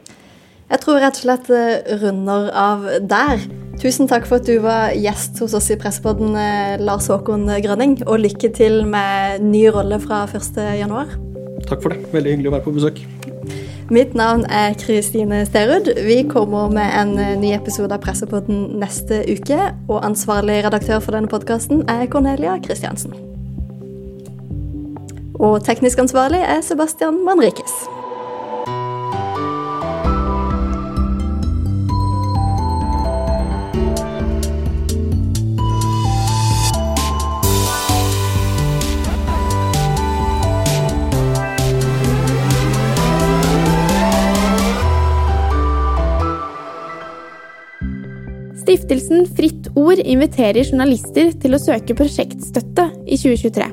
Jeg 0.67 0.81
tror 0.83 0.99
rett 0.99 1.15
og 1.15 1.23
slett 1.23 1.47
det 1.47 1.99
runder 2.01 2.49
av 2.51 2.87
der. 3.07 3.39
Tusen 3.79 4.09
takk 4.09 4.25
for 4.27 4.41
at 4.41 4.47
du 4.49 4.57
var 4.63 4.95
gjest 4.97 5.37
hos 5.39 5.53
oss 5.55 5.69
i 5.71 5.77
Pressepodden, 5.79 6.33
eh, 6.35 6.81
Lars 6.81 7.07
Håkon 7.07 7.45
Grønning. 7.63 8.01
Og 8.07 8.19
lykke 8.25 8.51
til 8.55 8.81
med 8.85 9.45
ny 9.45 9.67
rolle 9.71 9.99
fra 10.03 10.25
1.1. 10.27 11.15
Takk 11.67 11.81
for 11.83 11.93
det. 11.93 12.01
Veldig 12.11 12.33
hyggelig 12.35 12.51
å 12.51 12.55
være 12.57 12.65
på 12.67 12.75
besøk. 12.75 13.01
Mitt 13.89 14.13
navn 14.19 14.43
er 14.51 14.73
Kristine 14.75 15.45
Sterud. 15.45 15.87
Vi 16.03 16.23
kommer 16.27 16.67
med 16.69 16.91
en 16.91 17.19
eh, 17.19 17.37
ny 17.39 17.53
episode 17.55 17.93
av 17.95 18.01
Pressepodden 18.03 18.79
neste 18.81 19.21
uke. 19.29 19.59
Og 19.87 20.03
ansvarlig 20.03 20.65
redaktør 20.65 20.99
for 20.99 21.15
denne 21.15 21.31
podkasten 21.31 21.85
er 21.87 22.09
Cornelia 22.11 22.57
Kristiansen. 22.59 23.15
Og 25.39 25.61
teknisk 25.63 26.01
ansvarlig 26.03 26.41
er 26.43 26.59
Sebastian 26.65 27.23
Manrikes. 27.23 27.96
Stiftelsen 48.67 49.23
Fritt 49.31 49.69
Ord 49.79 50.01
inviterer 50.03 50.65
journalister 50.67 51.29
til 51.39 51.55
å 51.55 51.59
søke 51.61 51.95
prosjektstøtte 51.95 52.83
i 53.07 53.15
2023. 53.15 53.67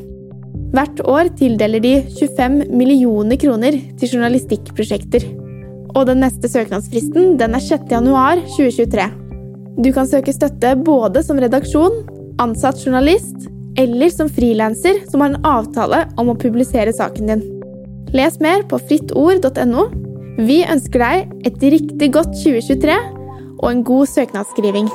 Hvert 0.71 1.01
år 1.11 1.31
tildeler 1.35 1.83
de 1.83 1.95
25 2.13 2.61
millioner 2.71 3.41
kroner 3.43 3.75
til 3.99 4.13
journalistikkprosjekter. 4.13 5.27
Og 5.97 6.07
den 6.07 6.23
neste 6.23 6.47
søknadsfristen 6.53 7.35
den 7.41 7.59
er 7.59 7.65
6. 7.65 7.91
januar 7.91 8.39
2023. 8.55 9.09
Du 9.83 9.91
kan 9.97 10.07
søke 10.07 10.37
støtte 10.37 10.77
både 10.87 11.25
som 11.27 11.43
redaksjon, 11.43 11.99
ansatt 12.39 12.79
journalist 12.87 13.49
eller 13.75 14.15
som 14.15 14.31
frilanser 14.31 15.03
som 15.09 15.27
har 15.27 15.35
en 15.35 15.51
avtale 15.57 16.05
om 16.23 16.31
å 16.31 16.39
publisere 16.39 16.95
saken 16.95 17.33
din. 17.33 17.45
Les 18.15 18.39
mer 18.39 18.63
på 18.71 18.79
frittord.no. 18.87 19.89
Vi 20.39 20.63
ønsker 20.63 21.03
deg 21.03 21.51
et 21.51 21.69
riktig 21.75 22.13
godt 22.15 22.39
2023 22.45 23.03
og 23.65 23.73
en 23.73 23.85
god 23.85 24.07
søknadsskriving. 24.07 24.89